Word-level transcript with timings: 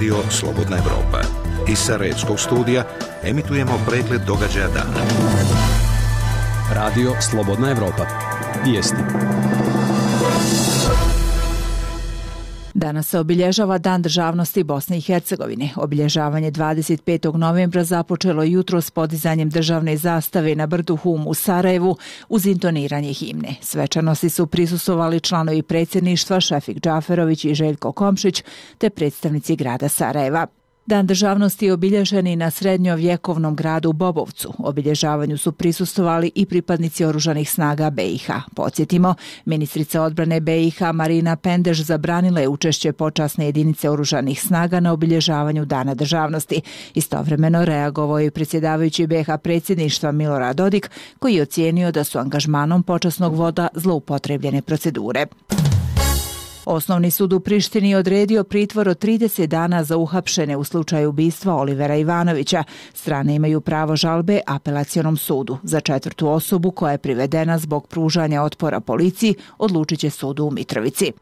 Radio 0.00 0.30
Slobodna 0.30 0.76
Evropa. 0.76 1.20
Iz 1.68 1.78
Sarajevskog 1.78 2.40
studija 2.40 2.84
emitujemo 3.22 3.72
pregled 3.88 4.20
događaja 4.26 4.68
dana. 4.68 5.04
Radio 6.72 7.12
Slobodna 7.20 7.70
Evropa. 7.70 8.06
Vijesti. 8.64 8.96
Danas 12.80 13.08
se 13.08 13.18
obilježava 13.18 13.78
Dan 13.78 14.02
državnosti 14.02 14.62
Bosne 14.62 14.98
i 14.98 15.00
Hercegovine. 15.00 15.70
Obilježavanje 15.76 16.52
25. 16.52 17.36
novembra 17.36 17.84
započelo 17.84 18.42
jutro 18.42 18.80
s 18.80 18.90
podizanjem 18.90 19.50
državne 19.50 19.96
zastave 19.96 20.54
na 20.54 20.66
brdu 20.66 20.96
Hum 20.96 21.26
u 21.26 21.34
Sarajevu 21.34 21.96
uz 22.28 22.46
intoniranje 22.46 23.12
himne. 23.12 23.54
Svečanosti 23.60 24.30
su 24.30 24.46
prisusovali 24.46 25.20
članovi 25.20 25.62
predsjedništva 25.62 26.40
Šefik 26.40 26.80
Džaferović 26.80 27.44
i 27.44 27.54
Željko 27.54 27.92
Komšić 27.92 28.44
te 28.78 28.90
predstavnici 28.90 29.56
grada 29.56 29.88
Sarajeva. 29.88 30.46
Dan 30.90 31.06
državnosti 31.06 31.66
je 31.66 31.72
obilježen 31.72 32.26
i 32.26 32.36
na 32.36 32.50
srednjovjekovnom 32.50 33.56
gradu 33.56 33.92
Bobovcu. 33.92 34.54
Obilježavanju 34.58 35.38
su 35.38 35.52
prisustovali 35.52 36.30
i 36.34 36.46
pripadnici 36.46 37.04
oružanih 37.04 37.50
snaga 37.50 37.90
BiH. 37.90 38.30
Podsjetimo, 38.56 39.14
ministrica 39.44 40.02
odbrane 40.02 40.40
BiH 40.40 40.82
Marina 40.94 41.36
Pendež 41.36 41.80
zabranila 41.80 42.40
je 42.40 42.48
učešće 42.48 42.92
počasne 42.92 43.46
jedinice 43.46 43.90
oružanih 43.90 44.42
snaga 44.42 44.80
na 44.80 44.92
obilježavanju 44.92 45.64
Dana 45.64 45.94
državnosti. 45.94 46.60
Istovremeno 46.94 47.64
reagovao 47.64 48.18
je 48.18 48.30
predsjedavajući 48.30 49.06
BiH 49.06 49.28
predsjedništva 49.42 50.12
Milorad 50.12 50.56
Dodik, 50.56 50.90
koji 51.18 51.34
je 51.34 51.42
ocijenio 51.42 51.92
da 51.92 52.04
su 52.04 52.18
angažmanom 52.18 52.82
počasnog 52.82 53.34
voda 53.34 53.68
zloupotrebljene 53.74 54.62
procedure. 54.62 55.26
Osnovni 56.70 57.10
sud 57.10 57.32
u 57.32 57.40
Prištini 57.40 57.94
odredio 57.94 58.44
pritvor 58.44 58.88
od 58.88 58.98
30 58.98 59.46
dana 59.46 59.84
za 59.84 59.96
uhapšene 59.96 60.56
u 60.56 60.64
slučaju 60.64 61.08
ubistva 61.08 61.54
Olivera 61.54 61.96
Ivanovića. 61.96 62.64
Strane 62.94 63.34
imaju 63.34 63.60
pravo 63.60 63.96
žalbe 63.96 64.40
apelacionom 64.46 65.16
sudu. 65.16 65.58
Za 65.62 65.80
četvrtu 65.80 66.28
osobu 66.28 66.70
koja 66.70 66.92
je 66.92 66.98
privedena 66.98 67.58
zbog 67.58 67.86
pružanja 67.86 68.42
otpora 68.42 68.80
policiji 68.80 69.34
odlučit 69.58 69.98
će 69.98 70.10
sudu 70.10 70.44
u 70.44 70.50
Mitrovici. 70.50 71.12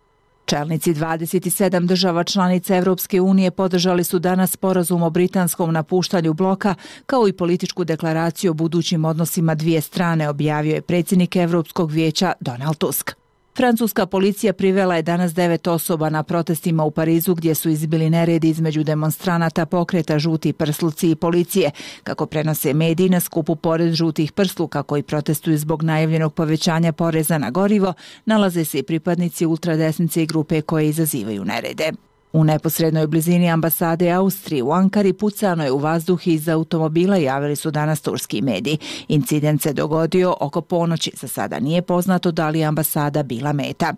Čelnici 0.44 0.94
27 0.94 1.86
država 1.86 2.24
članica 2.24 2.76
Evropske 2.76 3.20
unije 3.20 3.50
podržali 3.50 4.04
su 4.04 4.18
danas 4.18 4.52
sporazum 4.52 5.02
o 5.02 5.10
britanskom 5.10 5.72
napuštanju 5.72 6.32
bloka, 6.32 6.74
kao 7.06 7.28
i 7.28 7.32
političku 7.32 7.84
deklaraciju 7.84 8.50
o 8.50 8.54
budućim 8.54 9.04
odnosima 9.04 9.54
dvije 9.54 9.80
strane, 9.80 10.28
objavio 10.28 10.74
je 10.74 10.82
predsjednik 10.82 11.36
Evropskog 11.36 11.90
vijeća 11.90 12.32
Donald 12.40 12.76
Tusk. 12.76 13.27
Francuska 13.58 14.06
policija 14.06 14.52
privela 14.52 14.96
je 14.96 15.02
danas 15.02 15.34
devet 15.34 15.66
osoba 15.66 16.10
na 16.10 16.22
protestima 16.22 16.84
u 16.84 16.90
Parizu 16.90 17.34
gdje 17.34 17.54
su 17.54 17.68
izbili 17.68 18.10
neredi 18.10 18.48
između 18.48 18.84
demonstranata 18.84 19.66
pokreta 19.66 20.18
žuti 20.18 20.52
prsluci 20.52 21.10
i 21.10 21.14
policije. 21.14 21.70
Kako 22.02 22.26
prenose 22.26 22.74
mediji 22.74 23.08
na 23.08 23.20
skupu 23.20 23.56
pored 23.56 23.92
žutih 23.92 24.32
prsluka 24.32 24.82
koji 24.82 25.02
protestuju 25.02 25.58
zbog 25.58 25.82
najavljenog 25.82 26.34
povećanja 26.34 26.92
poreza 26.92 27.38
na 27.38 27.50
gorivo, 27.50 27.94
nalaze 28.24 28.64
se 28.64 28.78
i 28.78 28.82
pripadnici 28.82 29.46
ultradesnice 29.46 30.22
i 30.22 30.26
grupe 30.26 30.60
koje 30.60 30.88
izazivaju 30.88 31.44
nerede. 31.44 31.92
U 32.32 32.44
neposrednoj 32.44 33.06
blizini 33.06 33.50
ambasade 33.50 34.10
Austrije 34.10 34.62
u 34.62 34.72
Ankari 34.72 35.12
pucano 35.12 35.64
je 35.64 35.72
u 35.72 35.78
vazduh 35.78 36.26
iz 36.26 36.48
automobila, 36.48 37.16
javili 37.16 37.56
su 37.56 37.70
danas 37.70 38.00
turski 38.00 38.42
mediji. 38.42 38.78
Incident 39.08 39.62
se 39.62 39.72
dogodio 39.72 40.34
oko 40.40 40.60
ponoći, 40.60 41.12
za 41.14 41.28
sada 41.28 41.60
nije 41.60 41.82
poznato 41.82 42.30
da 42.30 42.48
li 42.48 42.64
ambasada 42.64 43.22
bila 43.22 43.52
meta. 43.52 43.94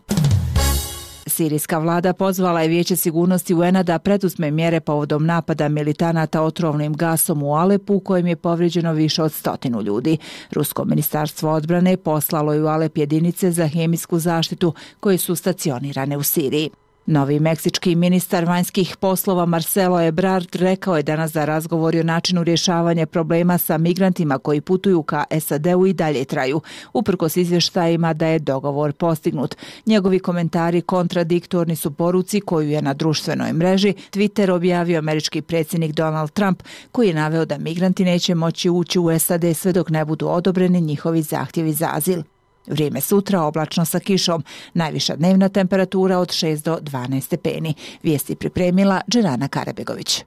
Sirijska 1.27 1.78
vlada 1.78 2.12
pozvala 2.12 2.62
je 2.62 2.69
Vijeće 2.69 2.96
sigurnosti 2.96 3.55
UN-a 3.55 3.83
da 3.83 3.98
preduzme 3.98 4.51
mjere 4.51 4.80
povodom 4.80 5.27
napada 5.27 5.69
militanata 5.69 6.42
otrovnim 6.42 6.95
gasom 6.95 7.42
u 7.42 7.55
Alepu 7.55 7.95
u 7.95 8.01
kojem 8.01 8.27
je 8.27 8.36
povrijeđeno 8.36 8.92
više 8.92 9.23
od 9.23 9.33
stotinu 9.33 9.83
ljudi. 9.83 10.19
Rusko 10.51 10.85
ministarstvo 10.85 11.52
odbrane 11.52 11.96
poslalo 11.96 12.52
je 12.52 12.63
u 12.63 12.67
Alep 12.67 12.98
jedinice 12.98 13.51
za 13.51 13.67
hemijsku 13.67 14.19
zaštitu 14.19 14.74
koje 15.01 15.19
su 15.19 15.36
stacionirane 15.36 16.17
u 16.17 16.23
Siriji. 16.23 16.70
Novi 17.06 17.40
meksički 17.40 17.94
ministar 17.94 18.44
vanjskih 18.44 18.96
poslova 18.96 19.46
Marcelo 19.46 20.00
Ebrard 20.00 20.56
rekao 20.56 20.96
je 20.96 21.02
danas 21.02 21.33
da 21.33 21.44
razgovori 21.44 22.00
o 22.00 22.02
načinu 22.02 22.44
rješavanja 22.44 23.06
problema 23.06 23.58
sa 23.58 23.78
migrantima 23.78 24.38
koji 24.38 24.61
putuju 24.61 25.02
ka 25.02 25.24
SAD-u 25.40 25.86
i 25.86 25.92
dalje 25.92 26.24
traju, 26.24 26.60
uprkos 26.92 27.36
izvještajima 27.36 28.12
da 28.12 28.27
je 28.27 28.39
dogovor 28.39 28.92
postignut. 28.92 29.56
Njegovi 29.86 30.18
komentari 30.18 30.80
kontradiktorni 30.80 31.77
su 31.77 31.90
poruci 31.90 32.40
koju 32.40 32.70
je 32.70 32.83
na 32.83 32.94
društvenoj 32.94 33.52
mreži 33.52 33.94
Twitter 34.12 34.50
objavio 34.50 34.98
američki 34.98 35.42
predsjednik 35.42 35.92
Donald 35.92 36.30
Trump, 36.30 36.62
koji 36.92 37.08
je 37.08 37.14
naveo 37.14 37.44
da 37.44 37.58
migranti 37.58 38.05
neće 38.05 38.34
moći 38.34 38.70
ući 38.70 38.98
u 38.98 39.18
SAD 39.18 39.44
sve 39.56 39.72
dok 39.72 39.90
ne 39.90 40.05
budu 40.05 40.28
odobreni 40.28 40.80
njihovi 40.80 41.22
zahtjevi 41.22 41.72
za 41.72 41.89
azil. 41.92 42.22
Vrijeme 42.66 43.00
sutra 43.00 43.42
oblačno 43.42 43.84
sa 43.84 44.00
kišom. 44.00 44.44
Najviša 44.74 45.16
dnevna 45.16 45.48
temperatura 45.48 46.18
od 46.18 46.28
6 46.28 46.64
do 46.64 46.78
12 46.82 47.20
stepeni. 47.20 47.74
Vijesti 48.02 48.34
pripremila 48.34 49.00
Džerana 49.08 49.48
Karabegović. 49.48 50.24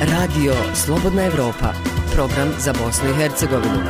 Radio 0.00 0.54
Slobodna 0.74 1.24
Evropa. 1.24 1.72
Program 2.14 2.48
za 2.58 2.72
Bosnu 2.72 3.10
i 3.10 3.14
Hercegovinu. 3.14 3.80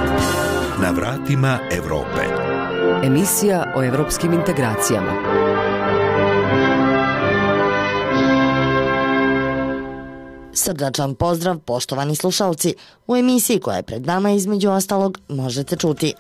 Na 0.82 0.90
vratima 0.90 1.58
Evrope. 1.72 2.22
Emisija 3.04 3.72
o 3.76 3.84
evropskim 3.84 4.32
integracijama. 4.32 5.45
Srdačan 10.56 11.14
pozdrav, 11.14 11.58
poštovani 11.58 12.16
slušalci. 12.16 12.74
U 13.06 13.16
emisiji 13.16 13.60
koja 13.60 13.76
je 13.76 13.82
pred 13.82 14.06
nama 14.06 14.30
između 14.30 14.70
ostalog 14.70 15.18
možete 15.28 15.76
čuti. 15.76 16.14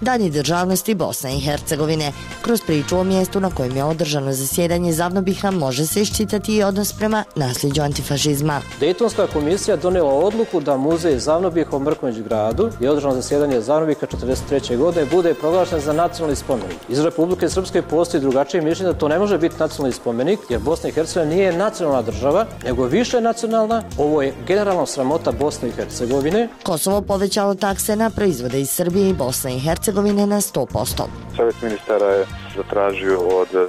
Dani 0.00 0.30
državnosti 0.30 0.94
Bosne 0.94 1.36
i 1.36 1.40
Hercegovine. 1.40 2.12
Kroz 2.42 2.60
priču 2.66 2.98
o 2.98 3.04
mjestu 3.04 3.40
na 3.40 3.50
kojem 3.50 3.76
je 3.76 3.84
održano 3.84 4.32
zasjedanje 4.32 4.92
Zavnobiha 4.92 5.50
može 5.50 5.86
se 5.86 6.02
iščitati 6.02 6.56
i 6.56 6.62
odnos 6.62 6.92
prema 6.92 7.24
nasljeđu 7.36 7.82
antifašizma. 7.82 8.60
Dejtonska 8.80 9.26
komisija 9.26 9.76
donela 9.76 10.12
odluku 10.12 10.60
da 10.60 10.76
muzej 10.76 11.18
Zavnobih 11.18 11.72
u 11.72 11.78
Mrković 11.78 12.16
gradu 12.16 12.70
je 12.80 12.90
održano 12.90 13.14
zasjedanje 13.14 13.60
Zavnobiha 13.60 14.06
43. 14.06 14.76
godine 14.76 15.06
bude 15.10 15.34
proglašen 15.34 15.80
za 15.80 15.92
nacionalni 15.92 16.36
spomenik. 16.36 16.76
Iz 16.88 17.00
Republike 17.00 17.48
Srpske 17.48 17.82
postoji 17.82 18.20
drugačije 18.20 18.62
mišljenje 18.62 18.92
da 18.92 18.98
to 18.98 19.08
ne 19.08 19.18
može 19.18 19.38
biti 19.38 19.56
nacionalni 19.58 19.92
spomenik 19.92 20.40
jer 20.48 20.60
Bosna 20.60 20.88
i 20.88 20.92
Hercegovina 20.92 21.34
nije 21.34 21.52
nacionalna 21.52 22.02
država 22.02 22.46
nego 22.64 22.84
više 22.84 23.20
nacionalna. 23.20 23.82
Ovo 23.98 24.22
je 24.22 24.34
generalno 24.46 24.86
sramota 24.86 25.32
Bosne 25.32 25.68
i 25.68 25.72
Hercegovine. 25.72 26.48
Kosovo 26.62 27.00
povećalo 27.00 27.54
takse 27.54 27.96
na 27.96 28.10
proizvode 28.10 28.60
iz 28.60 28.70
Srbije 28.70 29.08
i 29.08 29.14
Bosne 29.14 29.56
i 29.56 29.58
Hercegovine 29.60 29.90
Hercegovine 30.00 30.26
na 30.26 30.40
100%. 30.40 31.02
Savjet 31.36 31.62
ministara 31.62 32.06
je 32.06 32.26
zatražio 32.56 33.18
od 33.18 33.48
eh, 33.54 33.66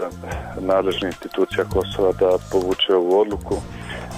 nadležnih 0.59 1.13
institucija 1.13 1.65
Kosova 1.65 2.11
da 2.11 2.37
povuče 2.51 2.95
ovu 2.95 3.19
odluku 3.19 3.55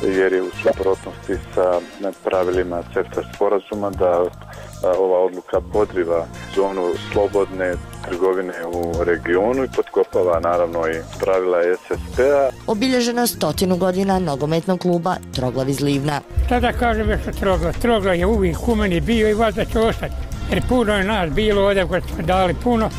jer 0.03 0.33
je 0.33 0.41
u 0.41 0.50
suprotnosti 0.63 1.35
sa 1.56 1.79
pravilima 2.23 2.83
CEFTA 2.94 3.22
sporazuma 3.35 3.89
da 3.89 4.23
eh, 4.23 4.88
ova 4.97 5.19
odluka 5.19 5.62
podriva 5.73 6.25
zonu 6.56 6.94
slobodne 7.12 7.73
trgovine 8.09 8.53
u 8.73 9.03
regionu 9.03 9.63
i 9.63 9.67
potkopava 9.75 10.39
naravno 10.39 10.88
i 10.88 11.01
pravila 11.19 11.57
SSP-a. 11.75 12.50
Obilježena 12.67 13.28
stotinu 13.28 13.78
godina 13.78 14.19
nogometnog 14.19 14.79
kluba 14.79 15.16
Troglav 15.35 15.69
iz 15.69 15.79
Livna. 15.81 16.22
Šta 16.45 16.59
da 16.59 16.72
kažem 16.72 17.09
još 17.09 17.27
o 17.27 17.31
Troglav? 17.39 17.74
Troglav 17.81 18.15
je 18.15 18.25
uvijek 18.25 18.68
u 18.68 18.75
meni 18.75 19.01
bio 19.01 19.30
i 19.30 19.33
vas 19.33 19.56
da 19.56 19.65
će 19.65 19.80
ostati 19.80 20.32
jer 20.53 20.67
puno 20.69 20.94
je 20.94 21.03
nas 21.03 21.29
bilo 21.29 21.65
ovdje 21.65 21.88
koji 21.88 22.01
smo 22.01 22.23
dali 22.23 22.53
puno 22.53 22.89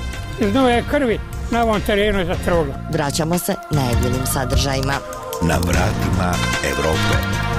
iz 0.41 0.55
nove 0.55 0.83
krvi 0.91 1.19
na 1.51 1.63
ovom 1.63 1.81
terenu 1.81 2.25
za 2.27 2.35
trogu. 2.45 2.73
Vraćamo 2.93 3.39
se 3.39 3.55
najavljenim 3.71 4.27
sadržajima. 4.33 4.95
Na 5.43 5.59
vratima 5.59 6.35
Evrope. 6.65 7.54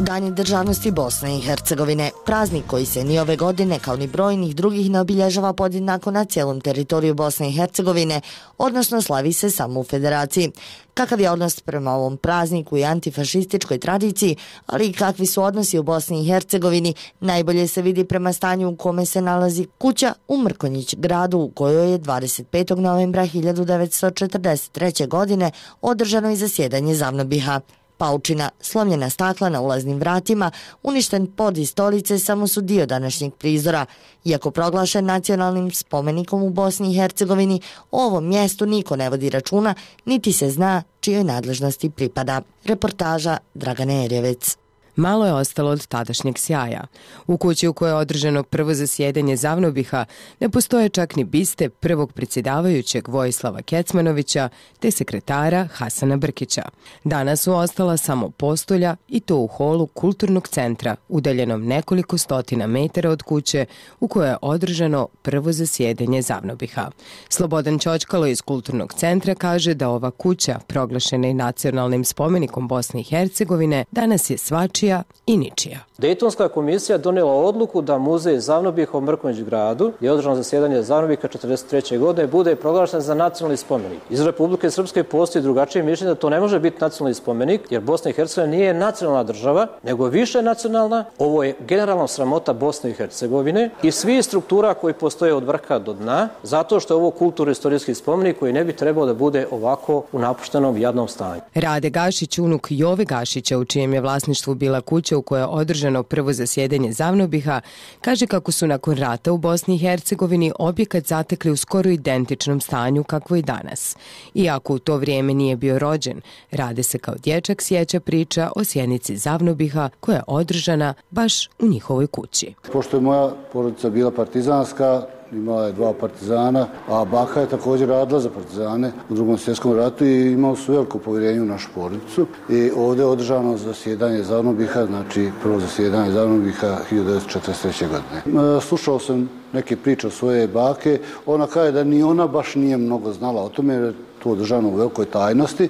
Dani 0.00 0.30
državnosti 0.30 0.90
Bosne 0.90 1.36
i 1.36 1.40
Hercegovine. 1.40 2.10
Praznik 2.26 2.66
koji 2.66 2.86
se 2.86 3.04
ni 3.04 3.18
ove 3.18 3.36
godine 3.36 3.78
kao 3.78 3.96
ni 3.96 4.06
brojnih 4.06 4.56
drugih 4.56 4.90
ne 4.90 5.00
obilježava 5.00 5.52
podjednako 5.52 6.10
na 6.10 6.24
cijelom 6.24 6.60
teritoriju 6.60 7.14
Bosne 7.14 7.48
i 7.48 7.52
Hercegovine, 7.52 8.20
odnosno 8.58 9.02
slavi 9.02 9.32
se 9.32 9.50
samo 9.50 9.80
u 9.80 9.84
federaciji. 9.84 10.50
Kakav 10.94 11.20
je 11.20 11.30
odnos 11.30 11.60
prema 11.60 11.92
ovom 11.92 12.16
prazniku 12.16 12.76
i 12.76 12.84
antifašističkoj 12.84 13.78
tradiciji, 13.78 14.36
ali 14.66 14.86
i 14.86 14.92
kakvi 14.92 15.26
su 15.26 15.42
odnosi 15.42 15.78
u 15.78 15.82
Bosni 15.82 16.22
i 16.22 16.26
Hercegovini, 16.26 16.94
najbolje 17.20 17.68
se 17.68 17.82
vidi 17.82 18.04
prema 18.04 18.32
stanju 18.32 18.68
u 18.68 18.76
kome 18.76 19.06
se 19.06 19.22
nalazi 19.22 19.66
kuća 19.78 20.14
u 20.28 20.38
Mrkonjić 20.38 20.94
gradu 20.96 21.38
u 21.38 21.50
kojoj 21.50 21.92
je 21.92 21.98
25. 21.98 22.78
novembra 22.78 23.22
1943. 23.22 25.08
godine 25.08 25.50
održano 25.80 26.30
i 26.30 26.36
zasjedanje 26.36 26.94
Zavnobiha. 26.94 27.60
Paučina, 27.98 28.50
slomljena 28.60 29.10
stakla 29.10 29.48
na 29.48 29.60
ulaznim 29.60 29.98
vratima, 29.98 30.50
uništen 30.82 31.26
pod 31.26 31.58
i 31.58 31.66
stolice 31.66 32.18
samo 32.18 32.46
su 32.46 32.60
dio 32.60 32.86
današnjeg 32.86 33.32
prizora. 33.34 33.86
Iako 34.24 34.50
proglašen 34.50 35.04
nacionalnim 35.04 35.70
spomenikom 35.70 36.42
u 36.42 36.50
Bosni 36.50 36.90
i 36.90 36.94
Hercegovini, 36.94 37.60
o 37.90 38.04
ovom 38.04 38.28
mjestu 38.28 38.66
niko 38.66 38.96
ne 38.96 39.10
vodi 39.10 39.30
računa, 39.30 39.74
niti 40.04 40.32
se 40.32 40.50
zna 40.50 40.82
čijoj 41.00 41.24
nadležnosti 41.24 41.90
pripada. 41.90 42.42
Reportaža 42.64 43.38
Dragane 43.54 44.04
Erjevec. 44.04 44.67
Malo 44.98 45.26
je 45.26 45.32
ostalo 45.32 45.70
od 45.70 45.86
tadašnjeg 45.86 46.38
sjaja. 46.38 46.84
U 47.26 47.36
kući 47.36 47.68
u 47.68 47.72
kojoj 47.72 47.90
je 47.90 47.94
održano 47.94 48.42
prvo 48.42 48.74
zasjedanje 48.74 49.36
Zavnobiha 49.36 50.04
ne 50.40 50.48
postoje 50.48 50.88
čak 50.88 51.16
ni 51.16 51.24
biste 51.24 51.68
prvog 51.68 52.12
predsjedavajućeg 52.12 53.08
Vojislava 53.08 53.62
Kecmanovića 53.62 54.48
te 54.80 54.90
sekretara 54.90 55.68
Hasana 55.72 56.16
Brkića. 56.16 56.62
Danas 57.04 57.40
su 57.40 57.52
ostala 57.54 57.96
samo 57.96 58.30
postolja 58.30 58.96
i 59.08 59.20
to 59.20 59.36
u 59.36 59.46
holu 59.46 59.86
kulturnog 59.86 60.48
centra, 60.48 60.96
udaljenom 61.08 61.66
nekoliko 61.66 62.18
stotina 62.18 62.66
metara 62.66 63.10
od 63.10 63.22
kuće 63.22 63.66
u 64.00 64.08
kojoj 64.08 64.28
je 64.28 64.36
održano 64.42 65.08
prvo 65.22 65.52
zasjedanje 65.52 66.22
Zavnobiha. 66.22 66.90
Slobodan 67.28 67.78
Ćočkalo 67.78 68.26
iz 68.26 68.42
kulturnog 68.42 68.94
centra 68.94 69.34
kaže 69.34 69.74
da 69.74 69.88
ova 69.88 70.10
kuća, 70.10 70.58
proglašena 70.66 71.28
i 71.28 71.34
nacionalnim 71.34 72.04
spomenikom 72.04 72.68
Bosne 72.68 73.00
i 73.00 73.04
Hercegovine, 73.04 73.84
danas 73.90 74.30
je 74.30 74.38
svačija 74.38 74.87
ničija 74.88 75.02
i 75.26 75.36
ničija. 75.36 75.78
Dejtonska 75.98 76.48
komisija 76.48 76.98
donela 76.98 77.32
odluku 77.32 77.82
da 77.82 77.98
muzej 77.98 78.38
Zavnobih 78.38 78.94
u 78.94 79.00
Mrković 79.00 79.38
gradu 79.38 79.92
je 80.00 80.12
održano 80.12 80.36
zasjedanje 80.36 80.82
Zavnobika 80.82 81.28
43. 81.28 81.98
godine 81.98 82.26
bude 82.26 82.56
proglašen 82.56 83.00
za 83.00 83.14
nacionalni 83.14 83.56
spomenik. 83.56 83.98
Iz 84.10 84.20
Republike 84.20 84.70
Srpske 84.70 85.04
postoji 85.04 85.42
drugačije 85.42 85.82
mišljenje 85.82 86.14
da 86.14 86.20
to 86.20 86.30
ne 86.30 86.40
može 86.40 86.60
biti 86.60 86.76
nacionalni 86.80 87.14
spomenik 87.14 87.60
jer 87.70 87.82
Bosna 87.82 88.10
i 88.10 88.14
Hercegovina 88.14 88.56
nije 88.56 88.74
nacionalna 88.74 89.22
država 89.22 89.66
nego 89.82 90.06
više 90.06 90.42
nacionalna. 90.42 91.04
Ovo 91.18 91.42
je 91.42 91.54
generalno 91.68 92.06
sramota 92.08 92.52
Bosne 92.52 92.90
i 92.90 92.94
Hercegovine 92.94 93.70
i 93.82 93.90
svi 93.90 94.22
struktura 94.22 94.74
koji 94.74 94.94
postoje 94.94 95.34
od 95.34 95.44
vrha 95.44 95.78
do 95.78 95.92
dna 95.92 96.28
zato 96.42 96.80
što 96.80 96.94
je 96.94 96.98
ovo 96.98 97.10
kulturno-istorijski 97.10 97.94
spomenik 97.94 98.38
koji 98.38 98.52
ne 98.52 98.64
bi 98.64 98.72
trebao 98.72 99.06
da 99.06 99.14
bude 99.14 99.46
ovako 99.50 100.02
u 100.12 100.18
napuštenom 100.18 100.78
jadnom 100.78 101.08
stanju. 101.08 101.40
Rade 101.54 101.90
Gašić, 101.90 102.38
unuk 102.38 102.66
Jove 102.70 103.04
Gašića 103.04 103.58
u 103.58 103.64
čijem 103.64 103.94
je 103.94 104.00
vlasništvu 104.00 104.54
bila 104.54 104.77
kuća 104.80 105.16
u 105.16 105.22
kojoj 105.22 105.42
je 105.42 105.46
održano 105.46 106.02
prvo 106.02 106.32
zasjedanje 106.32 106.92
Zavnobiha, 106.92 107.60
kaže 108.00 108.26
kako 108.26 108.52
su 108.52 108.66
nakon 108.66 108.96
rata 108.96 109.32
u 109.32 109.38
Bosni 109.38 109.74
i 109.74 109.78
Hercegovini 109.78 110.52
objekat 110.58 111.06
zatekli 111.06 111.50
u 111.50 111.56
skoro 111.56 111.90
identičnom 111.90 112.60
stanju 112.60 113.04
kakvo 113.04 113.36
i 113.36 113.42
danas. 113.42 113.96
Iako 114.34 114.74
u 114.74 114.78
to 114.78 114.96
vrijeme 114.96 115.34
nije 115.34 115.56
bio 115.56 115.78
rođen, 115.78 116.20
rade 116.50 116.82
se 116.82 116.98
kao 116.98 117.14
dječak 117.14 117.62
sjeća 117.62 118.00
priča 118.00 118.50
o 118.56 118.64
sjenici 118.64 119.16
Zavnobiha 119.16 119.90
koja 120.00 120.16
je 120.16 120.22
održana 120.26 120.94
baš 121.10 121.46
u 121.46 121.66
njihovoj 121.66 122.06
kući. 122.06 122.54
Pošto 122.72 122.96
je 122.96 123.00
moja 123.00 123.30
porodica 123.52 123.90
bila 123.90 124.10
partizanska, 124.10 125.17
imala 125.32 125.66
je 125.66 125.72
dva 125.72 125.92
partizana, 125.92 126.66
a 126.88 127.04
baka 127.04 127.40
je 127.40 127.48
također 127.48 127.88
radila 127.88 128.20
za 128.20 128.30
partizane 128.30 128.92
u 129.10 129.14
drugom 129.14 129.38
svjetskom 129.38 129.76
ratu 129.76 130.04
i 130.04 130.32
imao 130.32 130.56
su 130.56 130.72
veliko 130.72 130.98
povjerenje 130.98 131.40
u 131.40 131.44
našu 131.44 131.68
porodicu. 131.74 132.26
I 132.48 132.70
ovdje 132.76 133.02
je 133.02 133.06
održano 133.06 133.56
zasjedanje 133.56 134.22
Zavnobiha, 134.22 134.86
znači 134.86 135.30
prvo 135.42 135.60
zasjedanje 135.60 136.12
Zavnobiha 136.12 136.78
1943. 136.90 137.84
godine. 137.88 138.60
Slušao 138.60 138.98
sam 138.98 139.30
neke 139.52 139.76
priče 139.76 140.06
o 140.06 140.10
svoje 140.10 140.48
bake, 140.48 141.00
ona 141.26 141.46
kaže 141.46 141.72
da 141.72 141.84
ni 141.84 142.02
ona 142.02 142.26
baš 142.26 142.54
nije 142.54 142.76
mnogo 142.76 143.12
znala 143.12 143.42
o 143.42 143.48
tome, 143.48 143.74
jer 143.74 143.84
je 143.84 143.92
to 144.22 144.30
održano 144.30 144.68
u 144.68 144.76
velikoj 144.76 145.04
tajnosti, 145.04 145.68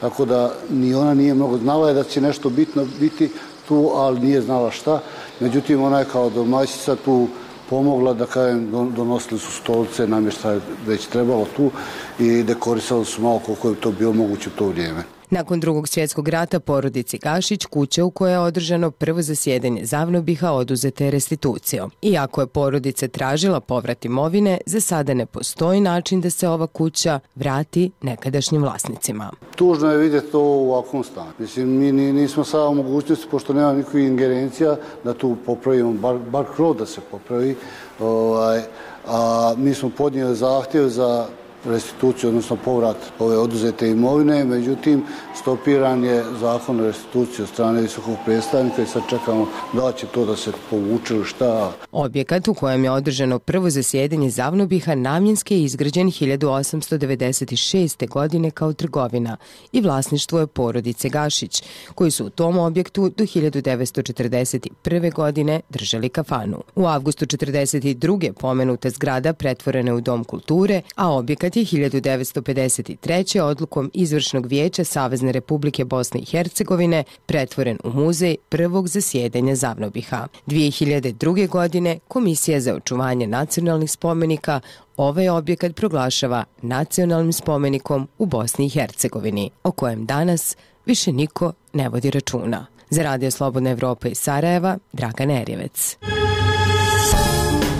tako 0.00 0.24
da 0.24 0.52
ni 0.70 0.94
ona 0.94 1.14
nije 1.14 1.34
mnogo 1.34 1.58
znala 1.58 1.92
da 1.92 2.04
će 2.04 2.20
nešto 2.20 2.50
bitno 2.50 2.86
biti 3.00 3.30
tu, 3.68 3.90
ali 3.94 4.20
nije 4.20 4.40
znala 4.40 4.70
šta. 4.70 5.00
Međutim, 5.40 5.82
ona 5.82 5.98
je 5.98 6.04
kao 6.12 6.30
domaćica 6.30 6.96
tu 6.96 7.28
pomogla 7.70 8.14
da 8.14 8.26
kajem, 8.26 8.70
donosili 8.70 9.40
su 9.40 9.52
stolice, 9.52 10.06
namještaj 10.06 10.60
već 10.86 11.06
trebalo 11.06 11.46
tu 11.56 11.70
i 12.18 12.42
dekorisali 12.42 13.04
su 13.04 13.22
malo 13.22 13.38
koliko 13.38 13.68
je 13.68 13.80
to 13.80 13.90
bilo 13.90 14.12
moguće 14.12 14.48
u 14.48 14.58
to 14.58 14.66
vrijeme. 14.66 15.15
Nakon 15.30 15.60
drugog 15.60 15.88
svjetskog 15.88 16.28
rata 16.28 16.60
porodici 16.60 17.18
Gašić, 17.18 17.64
kuća 17.64 18.04
u 18.04 18.10
kojoj 18.10 18.32
je 18.32 18.38
održano 18.38 18.90
prvo 18.90 19.22
zasjedanje 19.22 19.84
Zavnobiha 19.84 20.52
oduzete 20.52 21.10
restitucijom. 21.10 21.90
Iako 22.02 22.40
je 22.40 22.46
porodica 22.46 23.08
tražila 23.08 23.60
povrat 23.60 24.04
imovine, 24.04 24.58
za 24.66 24.80
sada 24.80 25.14
ne 25.14 25.26
postoji 25.26 25.80
način 25.80 26.20
da 26.20 26.30
se 26.30 26.48
ova 26.48 26.66
kuća 26.66 27.20
vrati 27.34 27.90
nekadašnjim 28.02 28.62
vlasnicima. 28.62 29.30
Tužno 29.56 29.90
je 29.90 29.98
vidjeti 29.98 30.32
to 30.32 30.40
u 30.40 30.72
ovakvom 30.72 31.04
stanu. 31.04 31.30
Mislim, 31.38 31.68
mi 31.68 31.92
nismo 31.92 32.44
sada 32.44 32.68
u 32.68 32.74
mogućnosti, 32.74 33.26
pošto 33.30 33.52
nema 33.52 33.72
nikakvih 33.72 34.06
ingerencija, 34.06 34.76
da 35.04 35.14
tu 35.14 35.36
popravimo, 35.46 35.92
bar, 35.92 36.18
bar 36.18 36.44
krov 36.56 36.74
da 36.74 36.86
se 36.86 37.00
popravi. 37.10 37.56
Ovaj, 38.00 38.62
a 39.06 39.54
mi 39.56 39.74
smo 39.74 39.90
podnijeli 39.90 40.36
zahtjev 40.36 40.88
za 40.88 41.26
restituciju, 41.66 42.28
odnosno 42.28 42.56
povrat 42.64 42.96
ove 43.18 43.38
oduzete 43.38 43.88
imovine. 43.88 44.44
Međutim, 44.44 45.02
stopiran 45.34 46.04
je 46.04 46.24
zakon 46.40 46.80
o 46.80 46.86
restituciji 46.86 47.42
od 47.42 47.48
strane 47.48 47.80
visokog 47.80 48.16
predstavnika 48.24 48.82
i 48.82 48.86
sad 48.86 49.02
čekamo 49.10 49.46
da 49.72 49.92
će 49.92 50.06
to 50.06 50.24
da 50.24 50.36
se 50.36 50.52
povuče 50.70 51.14
ili 51.14 51.24
šta. 51.24 51.72
Objekat 51.92 52.48
u 52.48 52.54
kojem 52.54 52.84
je 52.84 52.90
održano 52.90 53.38
prvo 53.38 53.70
zasjedanje 53.70 54.30
Zavnobiha 54.30 54.94
namjenski 54.94 55.54
je 55.54 55.62
izgrađen 55.62 56.06
1896. 56.06 58.08
godine 58.08 58.50
kao 58.50 58.72
trgovina 58.72 59.36
i 59.72 59.80
vlasništvo 59.80 60.40
je 60.40 60.46
porodice 60.46 61.08
Gašić, 61.08 61.62
koji 61.94 62.10
su 62.10 62.26
u 62.26 62.30
tom 62.30 62.58
objektu 62.58 63.12
do 63.16 63.24
1941. 63.24 65.14
godine 65.14 65.60
držali 65.70 66.08
kafanu. 66.08 66.62
U 66.74 66.86
avgustu 66.86 67.26
1942. 67.26 68.32
pomenuta 68.32 68.90
zgrada 68.90 69.32
pretvorena 69.32 69.94
u 69.94 70.00
Dom 70.00 70.24
kulture, 70.24 70.82
a 70.94 71.12
objekat 71.12 71.55
je 71.56 71.90
1953. 71.90 73.40
odlukom 73.40 73.90
Izvršnog 73.94 74.46
vijeća 74.46 74.84
Savezne 74.84 75.32
republike 75.32 75.84
Bosne 75.84 76.20
i 76.20 76.24
Hercegovine 76.24 77.04
pretvoren 77.26 77.78
u 77.84 77.90
muzej 77.90 78.36
prvog 78.48 78.88
zasjedanja 78.88 79.54
Zavnobiha. 79.54 80.26
2002. 80.46 81.48
godine 81.48 81.98
Komisija 82.08 82.60
za 82.60 82.74
očuvanje 82.74 83.26
nacionalnih 83.26 83.90
spomenika 83.90 84.60
ovaj 84.96 85.28
objekat 85.28 85.76
proglašava 85.76 86.44
nacionalnim 86.62 87.32
spomenikom 87.32 88.08
u 88.18 88.26
Bosni 88.26 88.66
i 88.66 88.68
Hercegovini, 88.68 89.50
o 89.64 89.72
kojem 89.72 90.06
danas 90.06 90.56
više 90.86 91.12
niko 91.12 91.52
ne 91.72 91.88
vodi 91.88 92.10
računa. 92.10 92.66
Za 92.90 93.02
Radio 93.02 93.30
Slobodna 93.30 93.70
Evropa 93.70 94.08
iz 94.08 94.18
Sarajeva, 94.18 94.78
Dragan 94.92 95.30
Erjevec. 95.30 95.96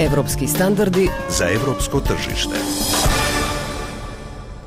Evropski 0.01 0.47
standardi 0.47 1.09
za 1.39 1.49
evropsko 1.49 2.01
tržište. 2.01 2.57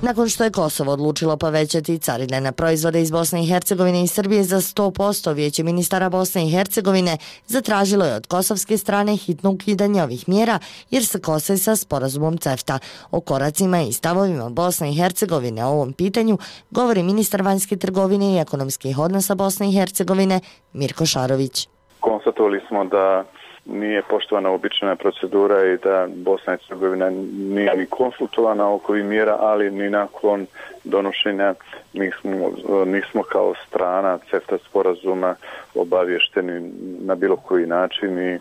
Nakon 0.01 0.29
što 0.29 0.44
je 0.44 0.51
Kosovo 0.51 0.91
odlučilo 0.91 1.38
povećati 1.38 2.00
carine 2.00 2.41
na 2.41 2.51
proizvode 2.51 3.01
iz 3.01 3.12
Bosne 3.12 3.44
i 3.44 3.48
Hercegovine 3.48 4.03
i 4.03 4.08
Srbije 4.08 4.44
za 4.44 4.58
100%, 4.58 5.34
vijeće 5.34 5.63
ministara 5.63 6.10
Bosne 6.10 6.48
i 6.48 6.51
Hercegovine 6.51 7.18
zatražilo 7.46 8.06
je 8.06 8.15
od 8.15 8.27
kosovske 8.27 8.77
strane 8.77 9.15
hitno 9.15 9.51
ukidanje 9.51 10.03
ovih 10.03 10.29
mjera 10.29 10.60
jer 10.89 11.06
se 11.06 11.22
kose 11.22 11.58
sa 11.58 11.75
sporazumom 11.75 12.38
CEFTA. 12.38 12.79
O 13.12 13.22
koracima 13.22 13.82
i 13.82 13.91
stavovima 13.91 14.50
Bosne 14.50 14.91
i 14.91 14.96
Hercegovine 14.96 15.65
o 15.65 15.70
ovom 15.70 15.94
pitanju 15.94 16.38
govori 16.72 17.03
ministar 17.03 17.41
vanjske 17.41 17.77
trgovine 17.77 18.34
i 18.34 18.39
ekonomskih 18.39 19.00
odnosa 19.00 19.36
Bosne 19.36 19.70
i 19.70 19.74
Hercegovine 19.74 20.39
Mirko 20.74 21.06
Šarović. 21.06 21.68
Konstatovali 22.00 22.62
smo 22.68 22.86
da 22.86 23.24
nije 23.72 24.02
poštovana 24.02 24.50
obična 24.50 24.96
procedura 24.96 25.66
i 25.66 25.78
da 25.78 26.08
Bosna 26.16 26.54
i 26.54 26.58
Hercegovina 26.58 27.10
nije 27.10 27.76
ni 27.78 27.86
konsultovana 27.86 28.74
oko 28.74 28.92
ovih 28.92 29.06
mjera, 29.06 29.38
ali 29.40 29.72
ni 29.72 29.90
nakon 29.90 30.46
donošenja 30.84 31.54
nismo, 31.94 32.52
nismo 32.86 33.24
kao 33.24 33.54
strana 33.68 34.18
CEFTA 34.30 34.58
sporazuma 34.58 35.36
obavješteni 35.76 36.72
na 37.00 37.16
bilo 37.16 37.36
koji 37.36 37.66
način 37.66 38.20
i 38.20 38.40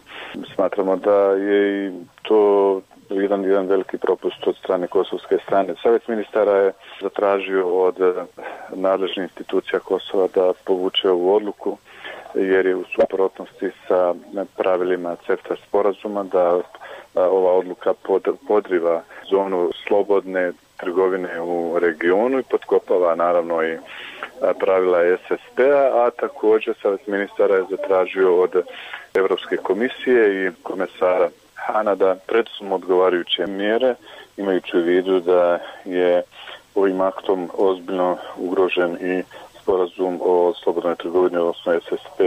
smatramo 0.55 0.97
da 0.97 1.17
je 1.33 1.87
i 1.87 1.93
to 2.23 2.81
jedan, 3.11 3.45
jedan 3.45 3.67
veliki 3.67 3.99
propust 3.99 4.47
od 4.47 4.57
strane 4.57 4.87
kosovske 4.87 5.39
strane. 5.45 5.75
Savjet 5.83 6.09
ministara 6.09 6.53
je 6.53 6.73
zatražio 7.03 7.83
od 7.83 7.97
nadležnih 8.75 9.23
institucija 9.23 9.81
Kosova 9.81 10.29
da 10.35 10.53
povuče 10.65 11.11
ovu 11.11 11.35
odluku 11.35 11.79
jer 12.35 12.67
je 12.67 12.77
u 12.77 12.85
suprotnosti 12.85 13.71
sa 13.89 14.15
pravilima 14.57 15.17
CEFTA 15.27 15.57
sporazuma 15.69 16.25
da 16.25 16.61
ova 17.15 17.53
odluka 17.53 17.95
podriva 18.49 19.03
zonu 19.31 19.71
slobodne 19.87 20.53
trgovine 20.77 21.41
u 21.41 21.79
regionu 21.79 22.39
i 22.39 22.43
podkopava 22.51 23.15
naravno 23.15 23.63
i 23.63 23.79
pravila 24.61 25.17
SSP-a, 25.17 26.05
a 26.07 26.11
također 26.11 26.75
savjet 26.83 27.07
ministara 27.07 27.55
je 27.55 27.65
zatražio 27.71 28.43
od 28.43 28.63
Evropske 29.15 29.57
komisije 29.57 30.47
i 30.47 30.51
komesara 30.63 31.29
Hana 31.55 31.95
da 31.95 32.17
predusmo 32.27 32.75
odgovarajuće 32.75 33.47
mjere, 33.47 33.95
imajući 34.37 34.77
u 34.77 34.83
vidu 34.83 35.21
da 35.21 35.59
je 35.85 36.23
ovim 36.75 37.01
aktom 37.01 37.51
ozbiljno 37.55 38.17
ugrožen 38.37 38.97
i 39.01 39.23
sporazum 39.69 40.19
o 40.23 40.55
slobodnoj 40.63 40.97
trgovini, 40.97 41.37
odnosno 41.37 41.81
SSP, 41.81 42.21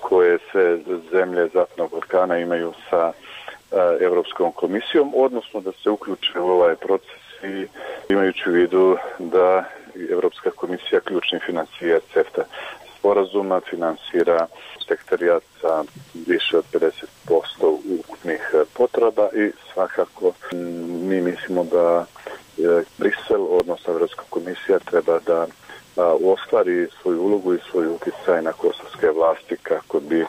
koje 0.00 0.38
sve 0.50 0.78
zemlje 1.12 1.48
Zapadnog 1.54 1.90
Balkana 1.90 2.38
imaju 2.38 2.72
sa 2.90 3.12
e, 3.12 3.14
Evropskom 4.00 4.52
komisijom, 4.52 5.12
odnosno 5.16 5.60
da 5.60 5.72
se 5.72 5.90
uključe 5.90 6.40
u 6.40 6.48
ovaj 6.50 6.76
proces 6.76 7.22
i 7.44 7.66
imajući 8.08 8.50
u 8.50 8.52
vidu 8.52 8.96
da 9.18 9.64
Evropska 10.10 10.50
komisija 10.50 11.00
ključni 11.00 11.38
financijer 11.46 12.00
CEFTA 12.14 12.42
sporazuma 12.98 13.60
finansira 13.70 14.46
sektorijat 14.88 15.42
sa 15.60 15.84
više 16.26 16.58
od 16.58 16.64
50% 16.72 17.78
ukupnih 18.00 18.50
e, 18.54 18.64
potreba 18.74 19.28
i 19.34 19.50
svakako 19.72 20.32
mi 21.08 21.20
mislimo 21.20 21.64
da 21.64 22.04
e, 22.58 22.82
Brisel, 22.98 23.46
odnosno 23.50 23.92
Evropska 23.92 24.22
komisija, 24.30 24.78
treba 24.78 25.18
da 25.26 25.46
ostvari 26.24 26.86
svoju 27.02 27.22
ulogu 27.22 27.54
i 27.54 27.58
svoj 27.70 27.86
utjecaj 27.86 28.42
na 28.42 28.52
kosovske 28.52 29.10
vlasti 29.10 29.56
kako 29.62 30.00
bi 30.00 30.24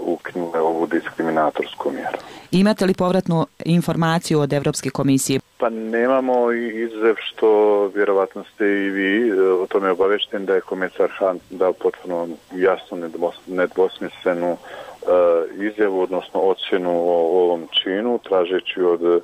ukinule 0.00 0.60
ovu 0.60 0.86
diskriminatorsku 0.86 1.90
mjeru. 1.90 2.18
Imate 2.50 2.86
li 2.86 2.94
povratnu 2.94 3.46
informaciju 3.64 4.40
od 4.40 4.52
Evropske 4.52 4.90
komisije? 4.90 5.40
Pa 5.58 5.68
nemamo 5.68 6.52
izzev 6.52 7.14
što 7.18 7.86
vjerovatno 7.94 8.44
ste 8.54 8.64
i 8.64 8.90
vi 8.90 9.32
o 9.40 9.66
tome 9.66 9.90
obavešten 9.90 10.46
da 10.46 10.54
je 10.54 10.60
komisar 10.60 11.10
Han 11.18 11.38
dao 11.50 11.72
potpuno 11.72 12.28
jasno 12.52 13.08
nedvosmislenu 13.46 14.56
izjavu, 15.58 16.00
odnosno 16.00 16.40
ocjenu 16.40 16.90
o 16.90 17.42
ovom 17.42 17.68
činu, 17.82 18.18
tražeći 18.28 18.82
od 18.82 19.22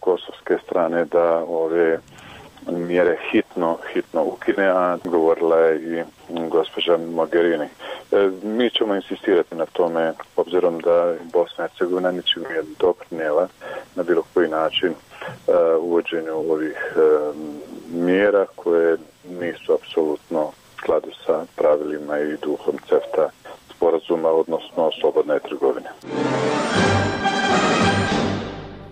kosovske 0.00 0.58
strane 0.64 1.04
da 1.04 1.44
ove 1.48 1.98
mjere 2.70 3.18
hitno, 3.30 3.78
hitno 3.92 4.24
ukine, 4.24 4.66
a 4.66 4.98
govorila 5.04 5.56
je 5.56 6.04
i 6.28 6.48
gospođa 6.48 6.96
Mogherini. 6.96 7.64
E, 7.64 8.30
mi 8.42 8.70
ćemo 8.70 8.94
insistirati 8.94 9.54
na 9.54 9.66
tome, 9.66 10.12
obzirom 10.36 10.80
da 10.80 11.14
Bosna 11.32 11.64
i 11.64 11.68
Hercegovina 11.68 12.10
ničim 12.10 12.42
je 12.42 12.62
doprinjela 12.80 13.48
na 13.94 14.02
bilo 14.02 14.22
koji 14.34 14.48
način 14.48 14.90
uh, 14.90 15.54
uvođenju 15.80 16.32
ovih 16.32 16.94
e, 16.96 17.00
mjera 17.92 18.46
koje 18.56 18.96
nisu 19.40 19.72
apsolutno 19.72 20.50
skladu 20.76 21.10
sa 21.26 21.44
pravilima 21.56 22.18
i 22.18 22.36
duhom 22.36 22.78
CEFTA 22.88 23.30
sporazuma, 23.76 24.28
odnosno 24.28 24.90
slobodne 25.00 25.38
trgovine. 25.38 25.88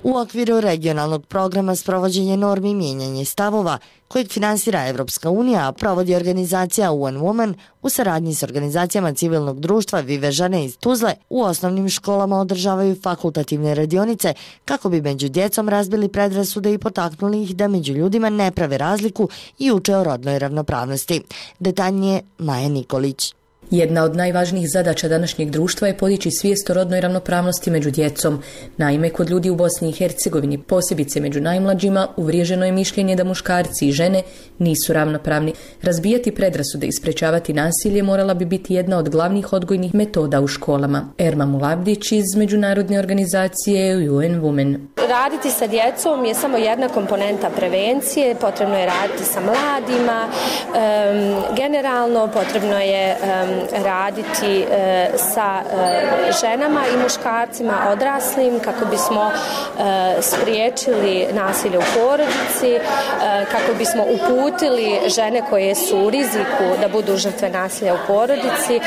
U 0.07 0.17
okviru 0.19 0.61
regionalnog 0.61 1.27
programa 1.27 1.77
sprovođenje 1.77 2.37
normi 2.37 2.75
mijenjanje 2.75 3.25
stavova, 3.25 3.79
kojeg 4.09 4.29
finansira 4.29 4.89
Evropska 4.89 5.31
unija, 5.31 5.69
a 5.69 5.73
provodi 5.73 6.15
organizacija 6.15 6.93
UN 6.93 7.17
Woman 7.17 7.55
u 7.83 7.89
saradnji 7.89 8.35
s 8.35 8.43
organizacijama 8.43 9.15
civilnog 9.15 9.61
društva 9.61 10.01
Vive 10.01 10.33
žene 10.33 10.65
iz 10.65 10.77
Tuzle, 10.77 11.15
u 11.29 11.43
osnovnim 11.43 11.89
školama 11.89 12.41
održavaju 12.41 12.97
fakultativne 13.03 13.75
radionice 13.75 14.35
kako 14.65 14.89
bi 14.89 15.01
među 15.01 15.29
djecom 15.29 15.69
razbili 15.69 16.09
predrasude 16.09 16.73
i 16.73 16.79
potaknuli 16.79 17.43
ih 17.43 17.57
da 17.57 17.69
među 17.69 17.93
ljudima 17.93 18.31
ne 18.31 18.51
prave 18.51 18.79
razliku 18.79 19.29
i 19.59 19.73
uče 19.73 19.97
o 19.97 20.05
rodnoj 20.05 20.39
ravnopravnosti. 20.39 21.23
Detaljnije 21.59 22.23
Maja 22.39 22.69
Nikolić. 22.69 23.35
Jedna 23.70 24.04
od 24.04 24.16
najvažnijih 24.16 24.70
zadaća 24.70 25.08
današnjeg 25.08 25.50
društva 25.50 25.88
je 25.88 25.96
podići 25.96 26.30
svijest 26.30 26.70
o 26.70 26.75
rodnoj 26.75 27.00
ravnopravnosti 27.00 27.70
među 27.70 27.90
djecom. 27.90 28.42
Naime, 28.76 29.11
kod 29.11 29.30
ljudi 29.30 29.50
u 29.50 29.56
Bosni 29.56 29.88
i 29.88 29.92
Hercegovini, 29.92 30.58
posebice 30.58 31.20
među 31.20 31.40
najmlađima, 31.40 32.08
uvriježeno 32.16 32.66
je 32.66 32.73
mišljenje 32.73 33.16
da 33.16 33.25
muškarci 33.25 33.88
i 33.88 33.92
žene 33.92 34.23
nisu 34.58 34.92
ravnopravni. 34.92 35.52
Razbijati 35.82 36.35
predrasude 36.35 36.87
i 36.87 36.92
sprečavati 36.92 37.52
nasilje 37.52 38.02
morala 38.02 38.35
bi 38.35 38.44
biti 38.44 38.75
jedna 38.75 38.99
od 38.99 39.08
glavnih 39.08 39.52
odgojnih 39.52 39.94
metoda 39.94 40.40
u 40.40 40.46
školama. 40.46 41.08
Erma 41.18 41.46
Mulabdić 41.46 42.12
iz 42.12 42.37
Međunarodne 42.37 42.99
organizacije 42.99 44.11
UN 44.11 44.40
Women. 44.42 44.78
Raditi 45.08 45.50
sa 45.50 45.66
djecom 45.66 46.25
je 46.25 46.35
samo 46.35 46.56
jedna 46.56 46.88
komponenta 46.88 47.50
prevencije, 47.50 48.35
potrebno 48.35 48.78
je 48.78 48.87
raditi 48.87 49.25
sa 49.25 49.40
mladima, 49.40 50.28
generalno 51.56 52.28
potrebno 52.35 52.78
je 52.78 53.16
raditi 53.85 54.63
e, 54.63 55.09
sa 55.35 55.61
e, 55.61 56.33
ženama 56.41 56.81
i 56.95 57.03
muškarcima 57.03 57.75
odraslim 57.93 58.61
kako 58.61 58.85
bismo 58.85 59.31
e, 59.31 60.23
spriječili 60.23 61.27
nasilje 61.33 61.79
u 61.79 61.83
porodici, 61.95 62.75
e, 62.75 62.81
kako 63.51 63.79
bismo 63.79 64.05
uputili 64.15 65.11
žene 65.15 65.43
koje 65.51 65.75
su 65.75 65.99
u 65.99 66.11
riziku 66.11 66.65
da 66.81 66.89
budu 66.89 67.17
žrtve 67.17 67.51
nasilja 67.51 67.95
u 67.95 68.07
porodici 68.07 68.75
e, 68.77 68.81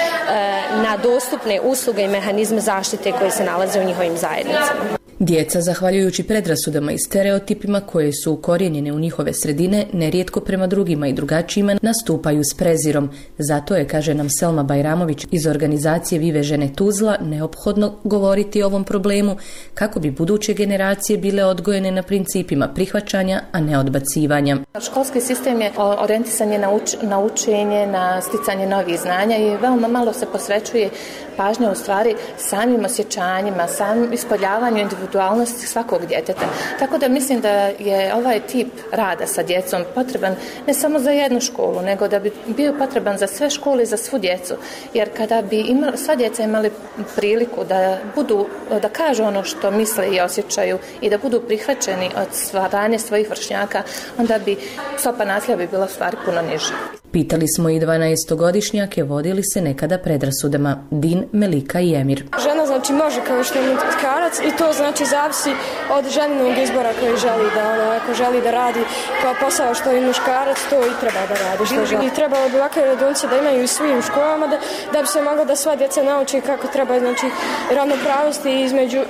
na 0.84 0.98
dostupne 1.04 1.62
usluge 1.62 2.04
i 2.04 2.08
mehanizme 2.08 2.60
zaštite 2.60 3.12
koje 3.12 3.32
se 3.32 3.44
nalaze 3.44 3.80
u 3.80 3.84
njihovim 3.84 4.18
zajednicama. 4.18 5.00
Djeca, 5.20 5.62
zahvaljujući 5.62 6.24
predrasudama 6.24 6.92
i 6.92 6.98
stereotipima 6.98 7.82
koje 7.82 8.14
su 8.14 8.34
ukorijenjene 8.34 8.94
u 8.94 9.00
njihove 9.00 9.34
sredine, 9.34 9.86
nerijetko 9.94 10.40
prema 10.40 10.68
drugima 10.68 11.08
i 11.08 11.14
drugačijima 11.14 11.78
nastupaju 11.82 12.44
s 12.44 12.54
prezirom. 12.54 13.10
Zato 13.38 13.76
je, 13.76 13.88
kaže 13.88 14.14
nam 14.14 14.30
Selma 14.30 14.59
Bajramović 14.64 15.28
iz 15.32 15.48
organizacije 15.48 16.20
Vive 16.20 16.44
žene 16.44 16.70
Tuzla, 16.76 17.18
neophodno 17.22 17.94
govoriti 18.04 18.64
o 18.64 18.66
ovom 18.66 18.84
problemu 18.84 19.36
kako 19.74 20.00
bi 20.00 20.12
buduće 20.12 20.54
generacije 20.54 21.18
bile 21.18 21.46
odgojene 21.46 21.92
na 21.92 22.04
principima 22.04 22.68
prihvaćanja, 22.68 23.42
a 23.52 23.60
ne 23.60 23.80
odbacivanja. 23.80 24.58
Školski 24.86 25.22
sistem 25.22 25.62
je 25.62 25.72
orijentisan 25.78 26.52
je 26.52 26.60
na, 26.60 26.72
uč, 26.72 26.96
na 27.02 27.20
učenje, 27.20 27.88
na 27.88 28.22
sticanje 28.22 28.68
novih 28.68 29.00
znanja 29.00 29.38
i 29.38 29.58
veoma 29.58 29.88
malo 29.88 30.14
se 30.14 30.26
posvećuje 30.26 30.90
pažnja 31.38 31.72
u 31.72 31.76
stvari 31.76 32.16
samim 32.38 32.86
osjećanjima, 32.86 33.68
samim 33.68 34.14
ispoljavanju 34.14 34.78
individualnosti 34.78 35.68
svakog 35.68 36.06
djeteta. 36.06 36.46
Tako 36.80 36.98
da 36.98 37.08
mislim 37.08 37.42
da 37.42 37.50
je 37.80 38.14
ovaj 38.16 38.40
tip 38.40 38.68
rada 38.92 39.28
sa 39.28 39.44
djecom 39.44 39.84
potreban 39.96 40.36
ne 40.68 40.74
samo 40.74 41.00
za 41.00 41.12
jednu 41.12 41.42
školu, 41.42 41.82
nego 41.82 42.08
da 42.08 42.20
bi 42.20 42.32
bio 42.58 42.74
potreban 42.80 43.18
za 43.18 43.28
sve 43.28 43.50
škole 43.50 43.84
i 43.84 43.86
za 43.86 43.98
svu 43.98 44.20
djecu. 44.20 44.49
Jer 44.94 45.18
kada 45.18 45.42
bi 45.42 45.60
imali, 45.60 45.98
sva 45.98 46.16
djeca 46.16 46.44
imali 46.44 46.72
priliku 47.16 47.64
da 47.64 47.98
budu, 48.16 48.48
da 48.82 48.90
kažu 48.90 49.24
ono 49.24 49.44
što 49.44 49.72
misle 49.72 50.08
i 50.16 50.20
osjećaju 50.20 50.78
i 51.02 51.10
da 51.10 51.18
budu 51.18 51.42
prihvaćeni 51.42 52.10
od 52.16 52.28
stvaranje 52.32 53.00
svojih 53.00 53.30
vršnjaka, 53.30 53.84
onda 54.18 54.40
bi 54.46 54.58
stopa 54.98 55.26
nasilja 55.26 55.58
bi 55.58 55.68
bila 55.68 55.88
stvari 55.88 56.18
puno 56.26 56.42
niža. 56.42 56.99
Pitali 57.12 57.48
smo 57.48 57.70
i 57.70 57.80
12-godišnjake 57.80 59.04
vodili 59.04 59.44
se 59.44 59.62
nekada 59.62 59.98
predrasudama 59.98 60.84
Din, 60.92 61.26
Melika 61.32 61.80
i 61.80 61.96
Emir. 61.96 62.24
Žena 62.44 62.66
znači 62.66 62.94
može 62.94 63.22
kao 63.28 63.44
što 63.44 63.60
je 63.60 63.70
mutkarac 63.70 64.40
i 64.40 64.58
to 64.58 64.74
znači 64.74 65.06
zavisi 65.06 65.52
od 65.92 66.10
ženinog 66.10 66.58
izbora 66.58 66.92
koji 67.00 67.18
želi 67.18 67.50
da 67.56 67.72
ono, 67.74 67.92
ako 67.92 68.14
želi 68.14 68.42
da 68.42 68.52
radi 68.52 68.80
kao 69.22 69.34
posao 69.42 69.76
što 69.76 69.92
je 69.92 70.08
muškarac, 70.08 70.58
to 70.70 70.78
i 70.86 71.00
treba 71.02 71.22
da 71.30 71.36
radi 71.46 71.66
što 71.66 71.86
želi. 71.86 72.06
I 72.06 72.16
trebalo 72.16 72.50
bi 72.50 72.58
ovakve 72.58 72.86
redunce 72.86 73.28
da 73.28 73.38
imaju 73.38 73.64
u 73.64 73.68
svim 73.68 74.02
školama 74.02 74.48
da, 74.48 74.58
da 74.94 75.02
bi 75.02 75.08
se 75.08 75.22
moglo 75.22 75.46
da 75.46 75.56
sva 75.56 75.76
djeca 75.76 76.04
nauči 76.04 76.42
kako 76.42 76.68
treba 76.68 77.00
znači 77.00 77.26
ravnopravnosti 77.72 78.64
između 78.64 79.02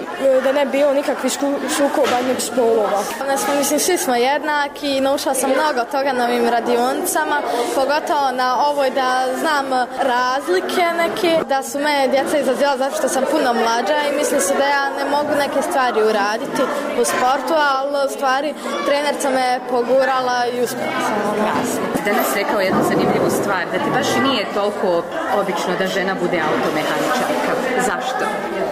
da 0.43 0.51
ne 0.51 0.65
bi 0.65 0.71
bilo 0.71 0.93
nikakvi 0.93 1.29
sukoba 1.77 2.17
nego 2.27 2.39
spolova. 2.39 3.03
Nas, 3.27 3.41
mislim, 3.57 3.79
svi 3.79 3.97
smo 3.97 4.15
jednaki 4.15 4.97
i 4.97 5.01
naučila 5.01 5.33
sam 5.35 5.49
mnogo 5.49 5.91
toga 5.91 6.13
na 6.13 6.25
ovim 6.25 6.49
radionicama, 6.49 7.41
pogotovo 7.89 8.31
na 8.31 8.67
ovoj 8.69 8.89
da 8.89 9.11
znam 9.39 9.65
razlike 10.13 10.85
neke, 10.97 11.31
da 11.47 11.63
su 11.63 11.79
me 11.79 12.07
djeca 12.07 12.37
izazila 12.37 12.77
zato 12.77 12.95
što 12.95 13.09
sam 13.09 13.23
puno 13.31 13.53
mlađa 13.53 13.97
i 14.07 14.17
mislim 14.17 14.39
se 14.41 14.53
da 14.53 14.65
ja 14.77 14.85
ne 14.97 15.05
mogu 15.15 15.31
neke 15.43 15.61
stvari 15.69 15.99
uraditi 16.09 16.61
u 17.01 17.03
sportu, 17.11 17.53
ali 17.73 18.07
u 18.07 18.09
stvari 18.15 18.53
trenerca 18.87 19.29
me 19.29 19.59
pogurala 19.69 20.37
i 20.53 20.63
uspjela 20.63 20.99
sam 21.07 21.17
ono 21.31 21.43
jasno. 21.53 21.81
Danas 22.05 22.35
rekao 22.35 22.59
jednu 22.59 22.81
zanimljivu 22.91 23.29
stvar, 23.41 23.63
da 23.71 23.77
ti 23.83 23.89
baš 23.97 24.07
nije 24.27 24.43
toliko 24.53 25.03
obično 25.41 25.71
da 25.79 25.87
žena 25.87 26.13
bude 26.23 26.37
automehaničarka. 26.49 27.51
Zašto? 27.89 28.23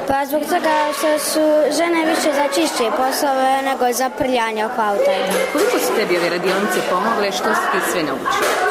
Pa 0.08 0.26
zbog 0.26 0.44
toga 0.54 0.76
što 0.98 1.20
su 1.20 1.44
žene 1.78 2.00
više 2.12 2.30
za 2.40 2.46
čišće 2.56 2.86
poslove 3.02 3.62
nego 3.70 3.84
za 3.94 4.10
prljanje 4.10 4.66
oko 4.66 4.82
auta. 4.82 5.12
Koliko 5.54 5.80
su 5.80 5.90
tebi 5.98 6.18
ove 6.18 6.30
radionice 6.30 6.80
pomogle, 6.92 7.32
što 7.32 7.50
si 7.56 7.66
ti 7.72 7.80
sve 7.92 8.04
naučio? 8.04 8.67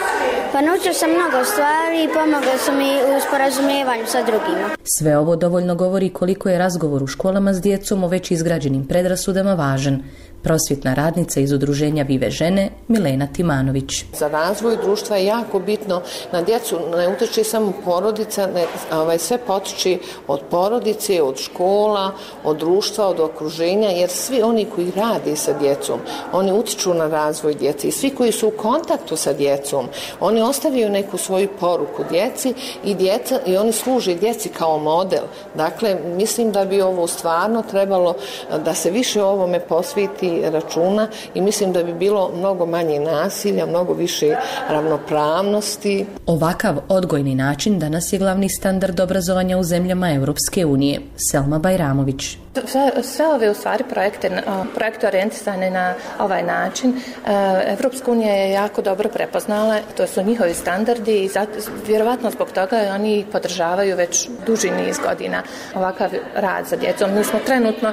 Pa 0.56 0.62
naučio 0.62 0.92
sam 0.92 1.10
mnogo 1.10 1.44
stvari 1.44 2.04
i 2.04 2.08
pomogao 2.14 2.58
su 2.58 2.72
mi 2.72 3.16
u 3.16 3.20
sporazumijevanju 3.28 4.06
sa 4.06 4.22
drugima. 4.22 4.68
Sve 4.84 5.18
ovo 5.18 5.36
dovoljno 5.36 5.74
govori 5.74 6.10
koliko 6.10 6.48
je 6.48 6.58
razgovor 6.58 7.02
u 7.02 7.06
školama 7.06 7.54
s 7.54 7.60
djecom 7.60 8.04
o 8.04 8.08
već 8.08 8.30
izgrađenim 8.30 8.86
predrasudama 8.86 9.54
važan. 9.54 10.02
Prosvjetna 10.46 10.94
radnica 10.94 11.40
iz 11.40 11.52
udruženja 11.52 12.02
Vive 12.02 12.30
žene 12.30 12.68
Milena 12.88 13.26
Timanović. 13.26 14.04
Za 14.18 14.28
razvoj 14.28 14.76
društva 14.76 15.16
je 15.16 15.24
jako 15.26 15.58
bitno 15.58 16.02
na 16.32 16.42
djecu 16.42 16.78
ne 16.96 17.08
utječe 17.08 17.44
samo 17.44 17.72
porodica, 17.84 18.46
ne, 18.54 18.66
ovaj, 18.92 19.18
sve 19.18 19.38
potiče 19.38 19.98
od 20.28 20.40
porodice, 20.50 21.22
od 21.22 21.38
škola, 21.38 22.12
od 22.44 22.56
društva, 22.58 23.06
od 23.08 23.20
okruženja, 23.20 23.88
jer 23.88 24.10
svi 24.10 24.42
oni 24.42 24.66
koji 24.74 24.92
rade 24.96 25.36
sa 25.36 25.52
djecom, 25.58 26.00
oni 26.32 26.52
utiču 26.52 26.94
na 26.94 27.08
razvoj 27.08 27.54
djece 27.54 27.88
i 27.88 27.92
svi 27.92 28.10
koji 28.10 28.32
su 28.32 28.48
u 28.48 28.56
kontaktu 28.56 29.16
sa 29.16 29.32
djecom, 29.32 29.88
oni 30.20 30.42
ostavljaju 30.42 30.90
neku 30.90 31.18
svoju 31.18 31.48
poruku 31.60 32.04
djeci 32.10 32.54
i, 32.84 32.94
djeca, 32.94 33.40
i 33.46 33.56
oni 33.56 33.72
služe 33.72 34.14
djeci 34.14 34.48
kao 34.48 34.78
model. 34.78 35.24
Dakle, 35.54 35.96
mislim 36.16 36.52
da 36.52 36.64
bi 36.64 36.82
ovo 36.82 37.06
stvarno 37.06 37.62
trebalo 37.62 38.14
eh, 38.14 38.58
da 38.58 38.74
se 38.74 38.90
više 38.90 39.22
ovome 39.22 39.60
posviti 39.60 40.35
računa 40.44 41.08
i 41.34 41.40
mislim 41.40 41.72
da 41.72 41.82
bi 41.82 41.94
bilo 41.94 42.30
mnogo 42.36 42.66
manje 42.66 43.00
nasilja, 43.00 43.66
mnogo 43.66 43.92
više 43.92 44.36
ravnopravnosti. 44.68 46.06
Ovakav 46.26 46.76
odgojni 46.88 47.34
način 47.34 47.78
danas 47.78 48.12
je 48.12 48.18
glavni 48.18 48.48
standard 48.48 49.00
obrazovanja 49.00 49.58
u 49.58 49.62
zemljama 49.62 50.12
Europske 50.12 50.66
unije. 50.66 51.00
Selma 51.16 51.58
Bajramović. 51.58 52.38
Sve, 52.64 53.02
sve 53.02 53.26
ove 53.26 53.50
u 53.50 53.54
stvari 53.54 53.84
projekte, 53.90 54.42
projekte 54.74 55.06
orijentisane 55.06 55.70
na 55.70 55.94
ovaj 56.18 56.42
način, 56.42 56.90
e, 56.90 57.30
Evropska 57.78 58.10
unija 58.10 58.34
je 58.34 58.50
jako 58.50 58.82
dobro 58.82 59.08
prepoznala, 59.08 59.78
to 59.96 60.06
su 60.06 60.22
njihovi 60.22 60.54
standardi 60.54 61.24
i 61.24 61.28
zato, 61.28 61.52
vjerovatno 61.86 62.30
zbog 62.30 62.50
toga 62.50 62.76
oni 62.94 63.26
podržavaju 63.32 63.96
već 63.96 64.28
duži 64.46 64.70
niz 64.70 64.98
godina 64.98 65.42
ovakav 65.74 66.10
rad 66.34 66.66
za 66.66 66.76
djecom. 66.76 67.14
Mi 67.14 67.24
smo 67.24 67.38
trenutno 67.46 67.92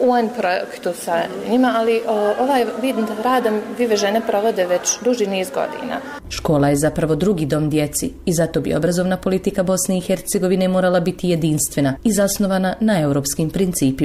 u 0.00 0.10
UN 0.10 0.28
projektu 0.38 0.90
sa 1.04 1.22
njima, 1.50 1.74
ali 1.76 2.00
ovaj 2.40 2.64
vid 2.82 2.96
rada 3.24 3.50
Vive 3.78 3.96
žene 3.96 4.20
provode 4.26 4.66
već 4.66 4.98
duži 5.04 5.26
niz 5.26 5.50
godina. 5.50 6.00
Škola 6.28 6.68
je 6.68 6.76
zapravo 6.76 7.14
drugi 7.14 7.46
dom 7.46 7.70
djeci 7.70 8.12
i 8.24 8.32
zato 8.32 8.60
bi 8.60 8.74
obrazovna 8.74 9.16
politika 9.16 9.62
Bosne 9.62 9.98
i 9.98 10.00
Hercegovine 10.00 10.68
morala 10.68 11.00
biti 11.00 11.28
jedinstvena 11.28 11.94
i 12.04 12.12
zasnovana 12.12 12.74
na 12.80 13.00
europskim 13.00 13.50
principima. 13.50 14.03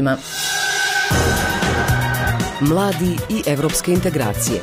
Mladi 2.62 3.18
i 3.30 3.44
evropske 3.46 3.92
integracije. 3.92 4.62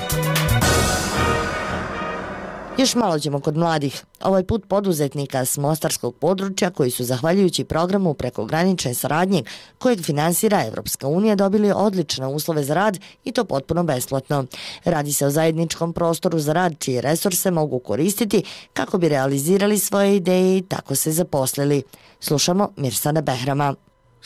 Još 2.79 2.95
malo 2.95 3.19
ćemo 3.19 3.41
kod 3.41 3.57
mladih. 3.57 4.05
Ovaj 4.23 4.45
put 4.45 4.69
poduzetnika 4.69 5.45
s 5.45 5.59
Mostarskog 5.59 6.17
područja 6.17 6.71
koji 6.71 6.91
su 6.91 7.05
zahvaljujući 7.05 7.65
programu 7.65 8.15
prekogranične 8.15 8.95
saradnje 8.95 9.43
kojeg 9.79 10.01
finansira 10.03 10.65
Evropska 10.67 11.09
unija 11.09 11.35
dobili 11.35 11.73
odlične 11.73 12.27
uslove 12.27 12.65
za 12.65 12.75
rad 12.75 12.99
i 13.25 13.33
to 13.33 13.45
potpuno 13.45 13.83
besplatno. 13.83 14.45
Radi 14.85 15.13
se 15.13 15.27
o 15.27 15.31
zajedničkom 15.31 15.93
prostoru 15.93 16.39
za 16.39 16.53
rad 16.53 16.75
čije 16.79 17.01
resurse 17.01 17.51
mogu 17.51 17.79
koristiti 17.79 18.43
kako 18.73 18.99
bi 18.99 19.09
realizirali 19.09 19.79
svoje 19.79 20.17
ideje 20.17 20.59
i 20.59 20.63
tako 20.63 20.95
se 20.95 21.13
zaposlili. 21.13 21.83
Slušamo 22.21 22.71
Mirsana 22.77 23.21
Behrama. 23.21 23.75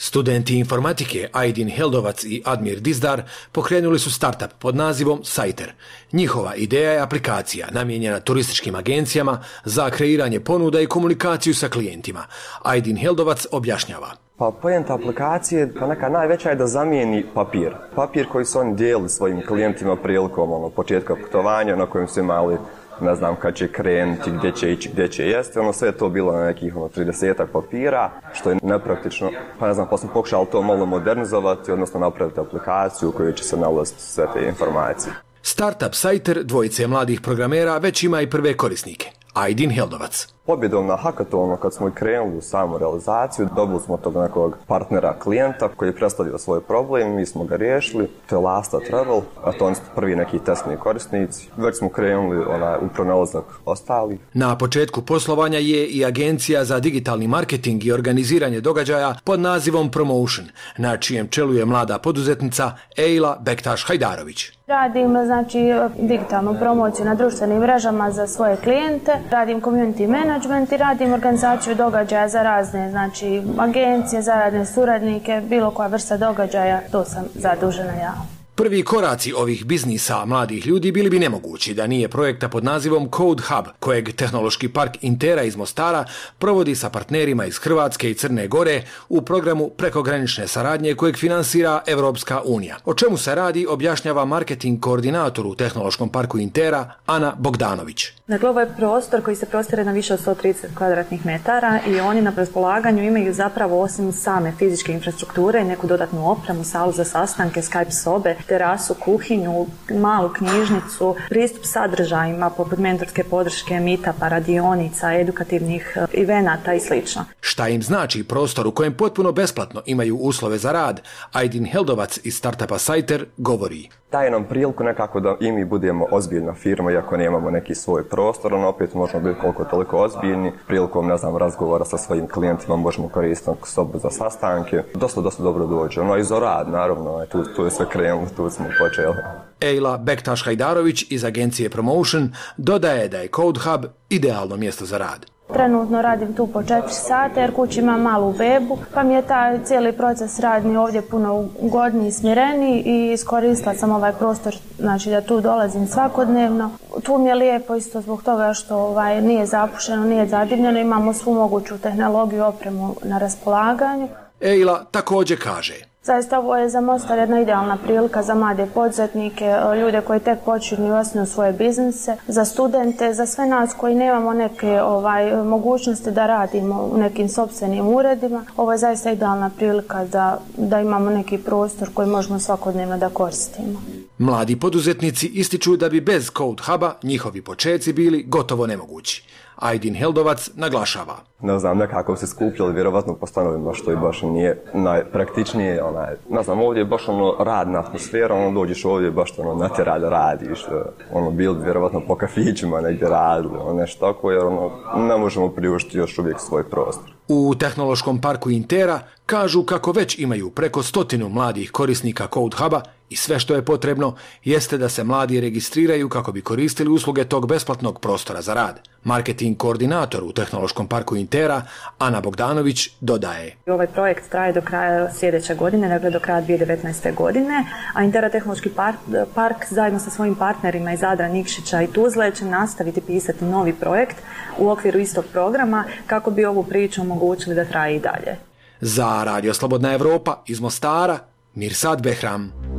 Studenti 0.03 0.57
informatike 0.57 1.29
Aydin 1.33 1.69
Heldovac 1.69 2.23
i 2.23 2.41
Admir 2.45 2.79
Dizdar 2.79 3.21
pokrenuli 3.51 3.99
su 3.99 4.11
startup 4.11 4.49
pod 4.59 4.75
nazivom 4.75 5.19
Sajter. 5.23 5.73
Njihova 6.11 6.55
ideja 6.55 6.91
je 6.91 6.99
aplikacija 6.99 7.67
namijenjena 7.71 8.19
turističkim 8.19 8.75
agencijama 8.75 9.43
za 9.65 9.89
kreiranje 9.89 10.39
ponuda 10.39 10.81
i 10.81 10.87
komunikaciju 10.87 11.55
sa 11.55 11.69
klijentima. 11.69 12.23
Aydin 12.63 13.01
Heldovac 13.01 13.45
objašnjava. 13.51 14.11
Pa 14.37 14.51
pojenta 14.61 14.93
aplikacije, 14.93 15.73
pa 15.79 15.87
neka 15.87 16.09
najveća 16.09 16.49
je 16.49 16.55
da 16.55 16.67
zamijeni 16.67 17.25
papir. 17.33 17.75
Papir 17.95 18.27
koji 18.27 18.45
su 18.45 18.59
oni 18.59 18.75
dijeli 18.75 19.09
svojim 19.09 19.45
klijentima 19.47 19.95
prilikom 19.95 20.51
ono, 20.51 20.69
početka 20.69 21.15
putovanja 21.15 21.75
na 21.75 21.85
kojem 21.85 22.07
su 22.07 22.19
imali 22.19 22.57
ne 23.01 23.15
znam 23.15 23.35
kad 23.35 23.55
će 23.55 23.67
krenuti, 23.67 24.31
gdje 24.31 24.51
će 24.51 24.71
ići, 24.71 24.89
gdje 24.93 25.07
će 25.07 25.27
jesti, 25.27 25.59
ono 25.59 25.73
sve 25.73 25.87
je 25.87 25.97
to 25.97 26.09
bilo 26.09 26.31
na 26.31 26.45
nekih 26.45 26.75
ono, 26.75 26.87
30 26.87 27.45
papira, 27.53 28.09
što 28.33 28.49
je 28.49 28.57
nepraktično. 28.63 29.31
Pa 29.59 29.67
ne 29.67 29.73
znam, 29.73 29.87
pa 29.89 29.97
smo 29.97 30.09
pokušali 30.13 30.47
to 30.51 30.61
malo 30.61 30.85
modernizovati, 30.85 31.71
odnosno 31.71 31.99
napraviti 31.99 32.39
aplikaciju 32.39 33.09
u 33.09 33.11
kojoj 33.11 33.33
će 33.33 33.43
se 33.43 33.57
nalaziti 33.57 34.01
sve 34.01 34.27
te 34.33 34.47
informacije. 34.47 35.13
Startup 35.41 35.93
Sajter 35.93 36.43
dvojice 36.43 36.87
mladih 36.87 37.21
programera 37.21 37.77
već 37.77 38.03
ima 38.03 38.21
i 38.21 38.29
prve 38.29 38.57
korisnike. 38.57 39.11
Aydin 39.33 39.75
Heldovac 39.75 40.27
pobjedom 40.51 40.87
na 40.87 40.95
hackathonu 40.95 41.57
kad 41.57 41.73
smo 41.73 41.91
krenuli 41.93 42.37
u 42.37 42.41
samu 42.41 42.77
realizaciju, 42.77 43.47
dobili 43.55 43.79
smo 43.79 43.97
tog 43.97 44.15
nekog 44.15 44.57
partnera 44.67 45.13
klijenta 45.19 45.67
koji 45.75 45.89
je 45.89 45.95
predstavio 45.95 46.37
svoj 46.37 46.61
problem, 46.61 47.15
mi 47.15 47.25
smo 47.25 47.43
ga 47.43 47.55
riješili, 47.55 48.07
to 48.29 48.35
je 48.35 48.41
Lasta 48.41 48.79
Travel, 48.79 49.21
a 49.43 49.51
to 49.51 49.65
oni 49.65 49.75
su 49.75 49.81
prvi 49.95 50.15
neki 50.15 50.39
testni 50.39 50.77
korisnici. 50.77 51.49
Već 51.57 51.77
smo 51.77 51.89
krenuli 51.89 52.45
onaj, 52.45 52.77
u 52.77 52.87
pronalazak 52.93 53.43
ostali. 53.65 54.19
Na 54.33 54.57
početku 54.57 55.01
poslovanja 55.01 55.57
je 55.57 55.87
i 55.87 56.05
agencija 56.05 56.65
za 56.65 56.79
digitalni 56.79 57.27
marketing 57.27 57.85
i 57.85 57.91
organiziranje 57.91 58.61
događaja 58.61 59.15
pod 59.23 59.39
nazivom 59.39 59.91
Promotion, 59.91 60.45
na 60.77 60.97
čijem 60.97 61.27
čelu 61.27 61.53
je 61.53 61.65
mlada 61.65 61.97
poduzetnica 61.97 62.71
Ejla 62.97 63.37
Bektaš-Hajdarović. 63.45 64.61
Radim 64.67 65.25
znači, 65.25 65.57
digitalnu 65.99 66.55
promociju 66.59 67.05
na 67.05 67.15
društvenim 67.15 67.59
mrežama 67.59 68.11
za 68.11 68.27
svoje 68.27 68.55
klijente, 68.55 69.11
radim 69.31 69.61
community 69.61 70.07
management, 70.07 70.40
management 70.47 70.71
i 70.71 70.77
radim 70.77 71.13
organizaciju 71.13 71.75
događaja 71.75 72.27
za 72.27 72.43
razne, 72.43 72.89
znači 72.89 73.41
agencije, 73.57 74.21
za 74.21 74.35
radne 74.35 74.65
suradnike, 74.65 75.41
bilo 75.49 75.71
koja 75.71 75.87
vrsta 75.87 76.17
događaja, 76.17 76.81
to 76.91 77.05
sam 77.05 77.25
zadužena 77.35 77.93
ja. 77.93 78.40
Prvi 78.61 78.83
koraci 78.83 79.33
ovih 79.33 79.65
biznisa 79.65 80.25
mladih 80.25 80.67
ljudi 80.67 80.91
bili 80.91 81.09
bi 81.09 81.19
nemogući 81.19 81.73
da 81.73 81.87
nije 81.87 82.09
projekta 82.09 82.49
pod 82.49 82.63
nazivom 82.63 83.09
Code 83.17 83.43
Hub, 83.43 83.65
kojeg 83.79 84.15
Tehnološki 84.15 84.69
park 84.69 84.97
Intera 85.01 85.43
iz 85.43 85.55
Mostara 85.55 86.05
provodi 86.39 86.75
sa 86.75 86.89
partnerima 86.89 87.45
iz 87.45 87.57
Hrvatske 87.57 88.11
i 88.11 88.13
Crne 88.13 88.47
Gore 88.47 88.81
u 89.09 89.21
programu 89.21 89.69
prekogranične 89.69 90.47
saradnje 90.47 90.95
kojeg 90.95 91.17
finansira 91.17 91.81
Evropska 91.87 92.41
unija. 92.45 92.77
O 92.85 92.93
čemu 92.93 93.17
se 93.17 93.35
radi 93.35 93.67
objašnjava 93.69 94.25
marketing 94.25 94.79
koordinator 94.79 95.47
u 95.47 95.55
Tehnološkom 95.55 96.09
parku 96.09 96.37
Intera 96.37 96.91
Ana 97.05 97.33
Bogdanović. 97.37 98.07
Dakle, 98.27 98.49
ovo 98.49 98.59
je 98.59 98.73
prostor 98.77 99.23
koji 99.23 99.35
se 99.35 99.45
prostire 99.45 99.83
na 99.83 99.91
više 99.91 100.13
od 100.13 100.25
130 100.25 100.53
kvadratnih 100.77 101.25
metara 101.25 101.79
i 101.87 101.99
oni 101.99 102.21
na 102.21 102.33
raspolaganju 102.35 103.03
imaju 103.03 103.33
zapravo 103.33 103.81
osim 103.81 104.11
same 104.11 104.53
fizičke 104.59 104.91
infrastrukture 104.91 105.63
neku 105.63 105.87
dodatnu 105.87 106.31
opremu, 106.31 106.63
salu 106.63 106.91
za 106.91 107.03
sastanke, 107.03 107.61
Skype 107.61 107.91
sobe, 108.03 108.35
terasu, 108.51 108.95
kuhinju, 108.99 109.65
malu 109.89 110.29
knjižnicu, 110.33 111.15
pristup 111.29 111.65
sadržajima 111.65 112.49
poput 112.49 112.79
mentorske 112.79 113.23
podrške, 113.23 113.79
mita, 113.79 114.13
paradionica, 114.19 115.13
edukativnih 115.13 115.93
e, 115.95 116.05
evenata 116.21 116.73
i 116.73 116.79
sl. 116.79 116.99
Šta 117.41 117.67
im 117.67 117.83
znači 117.83 118.23
prostor 118.23 118.67
u 118.67 118.71
kojem 118.71 118.93
potpuno 118.93 119.31
besplatno 119.31 119.81
imaju 119.85 120.17
uslove 120.17 120.57
za 120.57 120.71
rad, 120.71 121.01
Aydin 121.33 121.71
Heldovac 121.71 122.19
iz 122.23 122.37
startupa 122.37 122.77
Sajter 122.77 123.25
govori 123.37 123.89
daje 124.11 124.31
nam 124.31 124.43
priliku 124.43 124.83
nekako 124.83 125.19
da 125.19 125.35
i 125.39 125.51
mi 125.51 125.65
budemo 125.65 126.07
ozbiljna 126.11 126.53
firma, 126.53 126.91
iako 126.91 127.17
nemamo 127.17 127.51
neki 127.51 127.75
svoj 127.75 128.03
prostor, 128.09 128.53
ono 128.53 128.67
opet 128.67 128.93
možemo 128.93 129.23
biti 129.23 129.39
koliko 129.39 129.63
toliko 129.63 129.97
ozbiljni. 129.97 130.51
Prilikom, 130.67 131.07
ne 131.07 131.17
znam, 131.17 131.37
razgovora 131.37 131.85
sa 131.85 131.97
svojim 131.97 132.27
klijentima 132.27 132.75
možemo 132.75 133.09
koristiti 133.09 133.57
sobu 133.63 133.99
za 133.99 134.09
sastanke. 134.09 134.83
Dosta, 134.93 135.21
dosta 135.21 135.43
dobro 135.43 135.65
dođe. 135.67 136.01
Ono 136.01 136.17
i 136.17 136.23
za 136.23 136.39
rad, 136.39 136.69
naravno, 136.69 137.09
ovaj, 137.09 137.27
tu, 137.27 137.43
tu 137.55 137.65
je 137.65 137.71
sve 137.71 137.85
krenulo, 137.89 138.27
tu 138.35 138.49
smo 138.49 138.65
počeli. 138.79 139.15
Ejla 139.61 139.97
Bektaš-Hajdarović 139.97 141.05
iz 141.09 141.25
agencije 141.25 141.69
Promotion 141.69 142.29
dodaje 142.57 143.07
da 143.07 143.17
je 143.17 143.29
Code 143.35 143.59
Hub 143.59 143.85
idealno 144.09 144.57
mjesto 144.57 144.85
za 144.85 144.97
rad. 144.97 145.30
Trenutno 145.53 146.01
radim 146.01 146.33
tu 146.33 146.47
po 146.47 146.61
4 146.61 146.81
sata 146.89 147.41
jer 147.41 147.55
kući 147.55 147.79
imam 147.79 148.01
malu 148.01 148.33
bebu, 148.33 148.77
pa 148.93 149.03
mi 149.03 149.13
je 149.13 149.21
taj 149.21 149.63
cijeli 149.63 149.91
proces 149.91 150.39
radni 150.39 150.77
ovdje 150.77 151.01
puno 151.01 151.47
ugodniji 151.59 152.07
i 152.07 152.11
smireni 152.11 152.81
i 152.85 153.11
iskoristila 153.11 153.75
sam 153.75 153.91
ovaj 153.91 154.13
prostor, 154.13 154.55
znači 154.79 155.09
da 155.09 155.21
tu 155.21 155.41
dolazim 155.41 155.87
svakodnevno. 155.87 156.71
Tu 157.03 157.17
mi 157.17 157.29
je 157.29 157.35
lijepo 157.35 157.75
isto 157.75 158.01
zbog 158.01 158.23
toga 158.23 158.53
što 158.53 158.75
ovaj, 158.77 159.21
nije 159.21 159.45
zapušeno, 159.45 160.05
nije 160.05 160.27
zadivljeno, 160.27 160.79
imamo 160.79 161.13
svu 161.13 161.33
moguću 161.33 161.77
tehnologiju 161.77 162.45
opremu 162.45 162.95
na 163.03 163.17
raspolaganju. 163.17 164.07
Ejla 164.41 164.83
također 164.91 165.43
kaže 165.43 165.90
Zaista 166.03 166.39
ovo 166.39 166.57
je 166.57 166.69
za 166.69 166.81
Mostar 166.81 167.17
jedna 167.17 167.41
idealna 167.41 167.77
prilika 167.77 168.23
za 168.23 168.35
mlade 168.35 168.65
poduzetnike, 168.73 169.45
e, 169.45 169.79
ljude 169.79 170.01
koji 170.01 170.19
tek 170.19 170.39
počinju 170.45 170.87
i 170.87 170.91
osnuju 170.91 171.25
svoje 171.25 171.53
biznise, 171.53 172.17
za 172.27 172.45
studente, 172.45 173.13
za 173.13 173.25
sve 173.25 173.45
nas 173.45 173.73
koji 173.77 173.95
nemamo 173.95 174.33
neke 174.33 174.81
ovaj 174.81 175.43
mogućnosti 175.43 176.11
da 176.11 176.27
radimo 176.27 176.89
u 176.93 176.97
nekim 176.97 177.29
sobstvenim 177.29 177.87
uredima. 177.87 178.45
Ovo 178.57 178.71
je 178.71 178.77
zaista 178.77 179.11
idealna 179.11 179.49
prilika 179.49 180.05
da, 180.05 180.41
da 180.57 180.79
imamo 180.79 181.09
neki 181.09 181.37
prostor 181.37 181.89
koji 181.93 182.07
možemo 182.07 182.39
svakodnevno 182.39 182.97
da 182.97 183.09
koristimo. 183.09 183.81
Mladi 184.17 184.59
poduzetnici 184.59 185.27
ističu 185.27 185.77
da 185.77 185.89
bi 185.89 186.01
bez 186.01 186.31
Code 186.37 186.63
Huba 186.65 186.93
njihovi 187.03 187.41
počeci 187.41 187.93
bili 187.93 188.23
gotovo 188.23 188.67
nemogući. 188.67 189.23
Ajdin 189.61 189.95
Heldovac 189.95 190.49
naglašava. 190.55 191.15
Ne 191.41 191.59
znam, 191.59 191.77
nekako 191.77 192.15
se 192.15 192.27
skupljali 192.27 192.73
vjerovatno 192.73 193.15
po 193.15 193.27
stanovima 193.27 193.73
što 193.73 193.91
i 193.91 193.95
baš 193.95 194.21
nije 194.21 194.63
najpraktičnije. 194.73 195.83
Onaj, 195.83 196.15
ne 196.29 196.43
znam, 196.43 196.61
ovdje 196.61 196.81
je 196.81 196.85
baš 196.85 197.07
ono 197.07 197.35
radna 197.39 197.79
atmosfera, 197.79 198.35
ono 198.35 198.59
dođeš 198.59 198.85
ovdje 198.85 199.11
baš 199.11 199.39
ono 199.39 199.55
natjera 199.55 199.99
da 199.99 200.09
radiš. 200.09 200.65
Ono, 201.13 201.31
bili 201.31 201.63
vjerovatno 201.63 202.01
po 202.07 202.15
kafićima 202.15 202.81
negdje 202.81 203.09
radili, 203.09 203.57
ono 203.57 203.73
nešto 203.73 204.13
tako, 204.13 204.31
jer 204.31 204.43
ono, 204.43 204.71
ne 204.95 205.17
možemo 205.17 205.49
priuštiti 205.49 205.97
još 205.97 206.19
uvijek 206.19 206.39
svoj 206.39 206.69
prostor. 206.69 207.11
U 207.27 207.55
Tehnološkom 207.59 208.21
parku 208.21 208.49
Intera 208.49 208.99
kažu 209.25 209.63
kako 209.63 209.91
već 209.91 210.19
imaju 210.19 210.49
preko 210.49 210.83
stotinu 210.83 211.29
mladih 211.29 211.71
korisnika 211.71 212.27
Code 212.33 212.57
Huba 212.57 212.81
i 213.11 213.15
sve 213.15 213.39
što 213.39 213.55
je 213.55 213.65
potrebno 213.65 214.15
jeste 214.43 214.77
da 214.77 214.89
se 214.89 215.03
mladi 215.03 215.41
registriraju 215.41 216.09
kako 216.09 216.31
bi 216.31 216.41
koristili 216.41 216.89
usluge 216.89 217.23
tog 217.23 217.47
besplatnog 217.47 217.99
prostora 217.99 218.41
za 218.41 218.53
rad. 218.53 218.79
Marketing 219.03 219.57
koordinator 219.57 220.23
u 220.23 220.31
Tehnološkom 220.31 220.87
parku 220.87 221.15
Intera, 221.15 221.61
Ana 221.99 222.21
Bogdanović, 222.21 222.89
dodaje. 222.99 223.55
Ovaj 223.67 223.87
projekt 223.87 224.29
traje 224.29 224.53
do 224.53 224.61
kraja 224.61 225.13
sljedeće 225.13 225.55
godine, 225.55 225.89
dakle 225.89 226.09
do 226.09 226.19
kraja 226.19 226.41
2019. 226.41 227.15
godine, 227.15 227.65
a 227.93 228.03
Intera 228.03 228.29
Tehnološki 228.29 228.69
park, 228.69 228.97
park 229.35 229.57
zajedno 229.69 229.99
sa 229.99 230.09
svojim 230.09 230.35
partnerima 230.35 230.93
iz 230.93 230.99
Zadra, 230.99 231.27
Nikšića 231.27 231.81
i 231.81 231.87
Tuzle 231.87 232.35
će 232.35 232.45
nastaviti 232.45 233.01
pisati 233.01 233.45
novi 233.45 233.73
projekt 233.73 234.15
u 234.57 234.69
okviru 234.69 234.99
istog 234.99 235.25
programa 235.31 235.83
kako 236.07 236.31
bi 236.31 236.45
ovu 236.45 236.63
priču 236.63 237.01
omogućili 237.01 237.55
da 237.55 237.65
traje 237.65 237.95
i 237.95 237.99
dalje. 237.99 238.37
Za 238.81 239.23
Radio 239.23 239.53
Slobodna 239.53 239.93
Evropa 239.93 240.43
iz 240.47 240.59
Mostara, 240.59 241.19
Mirsad 241.55 242.01
Behram. 242.01 242.70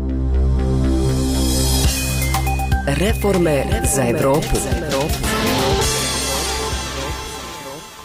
Reforme 2.87 3.64
za 3.95 4.05
Evropu. 4.09 4.57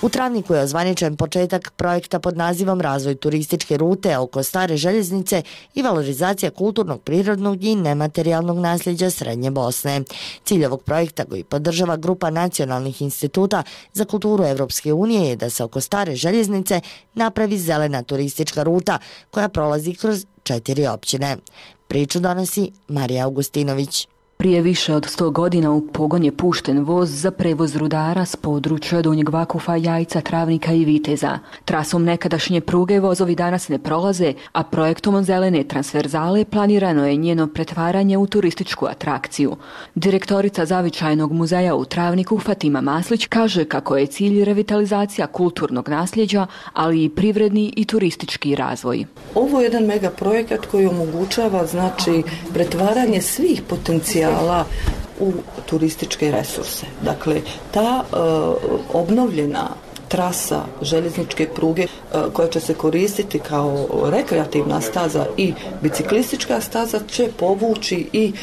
U 0.01 0.09
Travniku 0.09 0.53
je 0.53 0.61
ozvaničen 0.61 1.15
početak 1.15 1.71
projekta 1.75 2.19
pod 2.19 2.37
nazivom 2.37 2.81
Razvoj 2.81 3.15
turističke 3.15 3.77
rute 3.77 4.17
oko 4.17 4.43
stare 4.43 4.77
željeznice 4.77 5.41
i 5.75 5.81
valorizacija 5.81 6.51
kulturnog, 6.51 7.01
prirodnog 7.01 7.63
i 7.63 7.75
nematerijalnog 7.75 8.59
nasljeđa 8.59 9.09
Srednje 9.09 9.51
Bosne. 9.51 10.01
Cilj 10.43 10.65
ovog 10.65 10.83
projekta 10.83 11.25
koji 11.25 11.43
podržava 11.43 11.97
grupa 11.97 12.29
nacionalnih 12.29 13.01
instituta 13.01 13.63
za 13.93 14.05
kulturu 14.05 14.43
Evropske 14.43 14.93
unije 14.93 15.29
je 15.29 15.35
da 15.35 15.49
se 15.49 15.63
oko 15.63 15.81
stare 15.81 16.15
željeznice 16.15 16.81
napravi 17.13 17.57
zelena 17.57 18.03
turistička 18.03 18.63
ruta 18.63 18.99
koja 19.31 19.49
prolazi 19.49 19.93
kroz 19.93 20.25
četiri 20.43 20.87
općine. 20.87 21.37
Priču 21.87 22.19
donosi 22.19 22.71
Marija 22.87 23.25
Augustinović. 23.25 24.07
Prije 24.37 24.61
više 24.61 24.95
od 24.95 25.05
100 25.05 25.31
godina 25.31 25.71
u 25.71 25.87
pogon 25.87 26.23
je 26.23 26.31
pušten 26.31 26.83
voz 26.83 27.21
za 27.21 27.31
prevoz 27.31 27.75
rudara 27.75 28.25
s 28.25 28.35
područja 28.35 29.01
Donjeg 29.01 29.29
Vakufa, 29.29 29.75
Jajca, 29.75 30.21
Travnika 30.21 30.73
i 30.73 30.85
Viteza. 30.85 31.39
Trasom 31.65 32.03
nekadašnje 32.03 32.61
pruge 32.61 32.99
vozovi 32.99 33.35
danas 33.35 33.69
ne 33.69 33.79
prolaze, 33.79 34.33
a 34.51 34.63
projektom 34.63 35.23
zelene 35.23 35.63
transverzale 35.63 36.45
planirano 36.45 37.07
je 37.07 37.15
njeno 37.15 37.47
pretvaranje 37.47 38.17
u 38.17 38.27
turističku 38.27 38.85
atrakciju. 38.85 39.55
Direktorica 39.95 40.65
Zavičajnog 40.65 41.31
muzeja 41.31 41.75
u 41.75 41.85
Travniku 41.85 42.39
Fatima 42.39 42.81
Maslić 42.81 43.25
kaže 43.25 43.65
kako 43.65 43.97
je 43.97 44.05
cilj 44.05 44.43
revitalizacija 44.43 45.27
kulturnog 45.27 45.89
nasljeđa, 45.89 46.47
ali 46.73 47.03
i 47.03 47.09
privredni 47.09 47.73
i 47.75 47.85
turistički 47.85 48.55
razvoj. 48.55 49.05
Ovo 49.35 49.59
je 49.59 49.63
jedan 49.63 49.83
megaprojekat 49.83 50.65
koji 50.65 50.85
omogućava 50.85 51.65
znači 51.65 52.23
pretvaranje 52.53 53.21
svih 53.21 53.61
potencijala 53.69 54.26
potencijala 54.27 54.65
u 55.19 55.33
turističke 55.65 56.31
resurse. 56.31 56.85
Dakle, 57.01 57.41
ta 57.71 58.03
uh, 58.11 58.19
obnovljena 58.93 59.69
trasa 60.07 60.63
željezničke 60.81 61.47
pruge 61.55 61.83
e, 61.83 61.87
koja 62.33 62.47
će 62.47 62.59
se 62.59 62.73
koristiti 62.73 63.39
kao 63.39 63.87
rekreativna 64.11 64.81
staza 64.81 65.25
i 65.37 65.53
biciklistička 65.81 66.61
staza 66.61 66.99
će 67.07 67.29
povući 67.37 68.09
i 68.13 68.33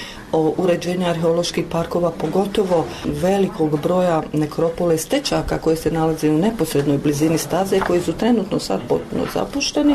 uređenje 0.57 1.07
arheoloških 1.07 1.65
parkova, 1.71 2.11
pogotovo 2.11 2.85
velikog 3.05 3.81
broja 3.81 4.23
nekropole 4.33 4.99
stečaka 4.99 5.59
koje 5.59 5.77
se 5.77 5.91
nalaze 5.91 6.31
u 6.31 6.39
neposrednoj 6.39 6.99
blizini 6.99 7.39
staze 7.39 7.81
koji 7.81 8.01
su 8.01 8.13
trenutno 8.13 8.59
sad 8.59 8.81
potpuno 8.89 9.25
zapušteni. 9.35 9.95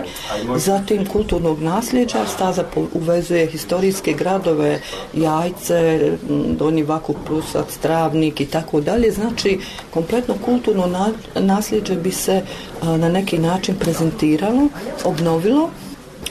Zatim 0.56 1.06
kulturnog 1.06 1.62
nasljeđa, 1.62 2.26
staza 2.36 2.64
uvezuje 2.94 3.48
historijske 3.48 4.14
gradove, 4.14 4.82
jajce, 5.14 6.12
Donji 6.50 6.84
Vakup, 6.84 7.18
Prusac, 7.26 7.78
Travnik 7.78 8.42
i 8.42 8.46
tako 8.46 8.82
dalje. 8.82 9.12
Znači, 9.12 9.60
kompletno 9.94 10.36
kulturno 10.46 10.88
na 11.36 11.59
nasljeđe 11.60 11.96
bi 11.96 12.12
se 12.12 12.42
na 12.84 13.10
neki 13.10 13.38
način 13.38 13.76
prezentiralo, 13.76 14.68
obnovilo 15.04 15.70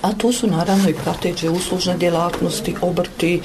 a 0.02 0.12
tu 0.12 0.32
su 0.32 0.46
naravno 0.46 0.88
i 0.88 0.94
prateće 0.94 1.50
uslužne 1.50 1.96
djelatnosti, 1.96 2.74
obrti 2.80 3.40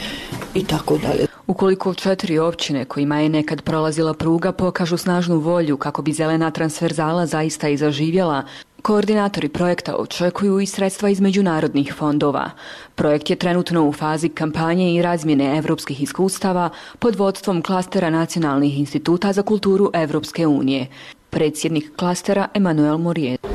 i 0.54 0.66
tako 0.66 0.98
dalje. 0.98 1.28
Ukoliko 1.48 1.94
četiri 1.94 2.40
općine 2.40 2.86
kojima 2.86 3.20
je 3.20 3.30
nekad 3.30 3.62
prolazila 3.62 4.14
pruga 4.14 4.52
pokažu 4.52 4.98
snažnu 4.98 5.40
volju 5.40 5.78
kako 5.78 6.02
bi 6.02 6.14
zelena 6.14 6.52
transverzala 6.52 7.26
zaista 7.26 7.70
i 7.70 7.78
zaživjela, 7.78 8.44
Koordinatori 8.84 9.50
projekta 9.50 9.96
očekuju 9.96 10.60
i 10.60 10.66
sredstva 10.66 11.10
iz 11.10 11.22
međunarodnih 11.22 11.94
fondova. 11.98 12.50
Projekt 12.96 13.30
je 13.30 13.36
trenutno 13.36 13.88
u 13.88 13.94
fazi 13.94 14.30
kampanje 14.30 14.96
i 14.96 15.02
razmjene 15.02 15.58
evropskih 15.58 16.02
iskustava 16.02 16.70
pod 17.00 17.16
vodstvom 17.16 17.62
klastera 17.62 18.10
nacionalnih 18.10 18.80
instituta 18.80 19.34
za 19.34 19.42
kulturu 19.42 19.90
Evropske 19.94 20.48
unije 20.48 20.88
predsjednik 21.34 21.96
klastera 21.98 22.50
Emanuel 22.54 22.98
Morier. 22.98 23.53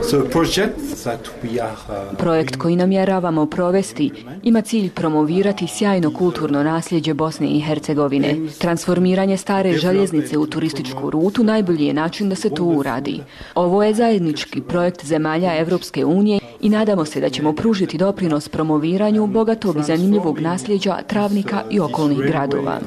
Projekt 2.18 2.56
koji 2.56 2.76
namjeravamo 2.76 3.46
provesti 3.46 4.10
ima 4.42 4.60
cilj 4.60 4.90
promovirati 4.90 5.66
sjajno 5.66 6.14
kulturno 6.14 6.62
nasljeđe 6.62 7.14
Bosne 7.14 7.48
i 7.48 7.60
Hercegovine. 7.60 8.36
Transformiranje 8.58 9.36
stare 9.36 9.72
željeznice 9.72 10.38
u 10.38 10.46
turističku 10.46 11.10
rutu 11.10 11.44
najbolji 11.44 11.86
je 11.86 11.94
način 11.94 12.28
da 12.28 12.34
se 12.34 12.50
to 12.50 12.64
uradi. 12.64 13.20
Ovo 13.54 13.84
je 13.84 13.94
zajednički 13.94 14.60
projekt 14.60 15.04
zemalja 15.04 15.58
Evropske 15.58 16.04
unije 16.04 16.40
i 16.60 16.68
nadamo 16.68 17.04
se 17.04 17.20
da 17.20 17.30
ćemo 17.30 17.52
pružiti 17.52 17.98
doprinos 17.98 18.48
promoviranju 18.48 19.26
bogatog 19.26 19.76
i 19.78 19.82
zanimljivog 19.82 20.40
nasljeđa 20.40 20.96
travnika 21.06 21.62
i 21.70 21.80
okolnih 21.80 22.18
gradova. 22.18 22.78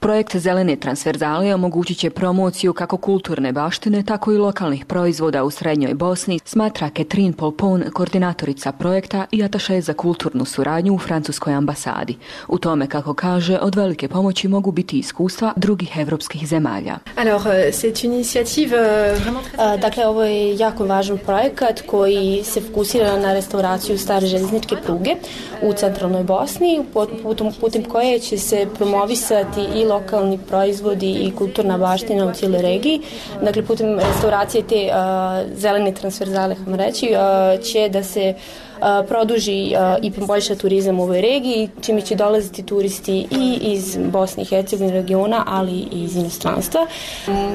Projekt 0.00 0.36
Zelene 0.36 0.76
transverzale 0.76 1.54
omogućit 1.54 1.98
će 1.98 2.10
promociju 2.10 2.54
promociju 2.54 2.72
kako 2.72 2.96
kulturne 2.96 3.52
baštine, 3.52 4.02
tako 4.02 4.32
i 4.32 4.38
lokalnih 4.38 4.84
proizvoda 4.94 5.44
u 5.44 5.50
Srednjoj 5.50 5.94
Bosni, 5.94 6.40
smatra 6.44 6.90
Ketrin 6.90 7.32
Polpon, 7.32 7.84
koordinatorica 7.92 8.72
projekta 8.72 9.26
i 9.30 9.44
ataše 9.44 9.80
za 9.80 9.92
kulturnu 9.92 10.44
suradnju 10.44 10.94
u 10.94 10.98
Francuskoj 10.98 11.54
ambasadi. 11.54 12.16
U 12.48 12.58
tome, 12.58 12.86
kako 12.86 13.14
kaže, 13.14 13.58
od 13.58 13.74
velike 13.74 14.08
pomoći 14.08 14.48
mogu 14.48 14.72
biti 14.72 14.98
iskustva 14.98 15.52
drugih 15.56 15.96
evropskih 15.98 16.48
zemalja. 16.48 16.98
Alors, 17.16 17.46
euh, 17.46 17.72
c'est 17.72 18.04
une 18.04 18.14
initiative 18.14 18.72
euh, 18.76 19.18
vraiment 19.22 19.42
très... 19.56 19.80
Dakle, 19.80 20.06
ovo 20.06 20.24
je 20.24 20.56
jako 20.56 20.84
važan 20.84 21.18
projekat 21.18 21.82
koji 21.86 22.42
se 22.44 22.60
fokusira 22.60 23.18
na 23.18 23.32
restauraciju 23.32 23.98
stare 23.98 24.26
željezničke 24.26 24.76
pruge 24.86 25.14
u 25.62 25.72
centralnoj 25.72 26.22
Bosni, 26.24 26.84
putem, 27.24 27.52
putem 27.60 27.84
koje 27.84 28.18
će 28.18 28.38
se 28.38 28.66
promovisati 28.74 29.60
i 29.74 29.84
lokalni 29.84 30.38
proizvodi 30.48 31.12
i 31.12 31.32
kulturna 31.38 31.78
baština 31.78 32.26
u 32.26 32.32
cijeloj 32.32 32.44
cijeloj 32.44 32.62
regiji. 32.62 33.00
Dakle, 33.42 33.62
putem 33.62 33.98
restauracije 33.98 34.62
te 34.62 34.83
uh, 34.88 35.56
zeleni 35.56 35.94
transverzale, 35.94 36.56
vam 36.66 36.74
reći, 36.74 37.06
uh, 37.06 37.64
će 37.64 37.88
da 37.88 38.02
se 38.02 38.34
uh, 38.36 38.64
produži 39.08 39.74
i 40.02 40.10
poboljša 40.10 40.54
turizam 40.54 41.00
u 41.00 41.02
ovoj 41.02 41.20
regiji, 41.20 41.68
čime 41.80 42.00
će 42.00 42.14
dolaziti 42.14 42.62
turisti 42.62 43.26
i 43.30 43.58
iz 43.62 43.98
Bosne 44.12 44.42
i 44.42 44.46
Hercegovine 44.46 44.92
regiona, 44.92 45.44
ali 45.46 45.72
i 45.72 46.04
iz 46.04 46.16
inostranstva. 46.16 46.86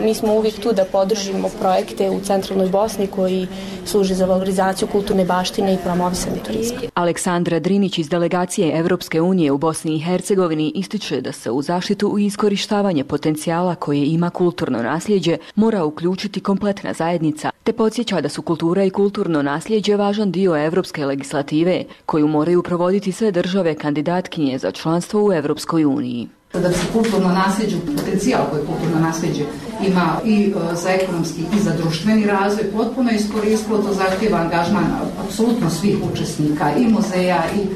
Mi 0.03 0.13
smo 0.13 0.33
uvijek 0.33 0.59
tu 0.59 0.73
da 0.73 0.85
podržimo 0.85 1.49
projekte 1.61 2.09
u 2.09 2.19
centralnoj 2.21 2.69
Bosni 2.69 3.07
koji 3.07 3.47
služe 3.85 4.15
za 4.15 4.25
valorizaciju 4.25 4.87
kulturne 4.87 5.25
baštine 5.25 5.73
i 5.73 5.77
promovisanje 5.83 6.37
turizma. 6.47 6.79
Aleksandra 6.93 7.59
Drinić 7.59 7.97
iz 7.97 8.09
delegacije 8.09 8.79
Evropske 8.79 9.21
unije 9.21 9.51
u 9.51 9.57
Bosni 9.57 9.95
i 9.95 9.99
Hercegovini 9.99 10.71
ističe 10.75 11.21
da 11.21 11.31
se 11.31 11.51
u 11.51 11.61
zaštitu 11.61 12.15
i 12.19 12.25
iskorištavanje 12.25 13.03
potencijala 13.03 13.75
koje 13.75 14.05
ima 14.05 14.29
kulturno 14.29 14.81
nasljeđe 14.83 15.37
mora 15.55 15.83
uključiti 15.83 16.39
kompletna 16.39 16.93
zajednica, 16.93 17.49
te 17.63 17.73
podsjeća 17.73 18.21
da 18.21 18.29
su 18.29 18.41
kultura 18.41 18.83
i 18.83 18.89
kulturno 18.89 19.41
nasljeđe 19.41 19.95
važan 19.95 20.31
dio 20.31 20.65
evropske 20.65 21.05
legislative 21.19 21.83
koju 22.05 22.27
moraju 22.27 22.63
provoditi 22.63 23.11
sve 23.11 23.31
države 23.31 23.75
kandidatkinje 23.75 24.57
za 24.57 24.71
članstvo 24.71 25.25
u 25.25 25.33
Evropskoj 25.33 25.85
uniji. 25.85 26.27
Da 26.53 26.71
se 26.71 26.85
kulturno 26.93 27.29
nasljeđe, 27.29 27.77
potencijal 27.97 28.45
koje 28.51 28.65
kulturno 28.65 28.99
nasljeđe 28.99 29.43
ima 29.87 30.19
i 30.25 30.53
e, 30.71 30.75
za 30.75 30.89
ekonomski 30.89 31.41
i 31.41 31.59
za 31.59 31.71
društveni 31.77 32.25
razvoj, 32.25 32.71
potpuno 32.77 33.11
iskoristilo, 33.11 33.77
to 33.77 33.93
zahtjeva 33.93 34.37
angažman 34.37 34.85
apsolutno 35.25 35.69
svih 35.69 35.97
učesnika 36.13 36.71
i 36.77 36.87
muzeja 36.87 37.43
i 37.55 37.59
e, 37.59 37.67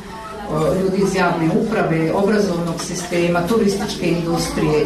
ljudi 0.81 1.03
iz 1.03 1.15
javne 1.15 1.49
uprave, 1.61 2.13
obrazovnog 2.13 2.81
sistema, 2.81 3.47
turističke 3.47 4.09
industrije 4.09 4.85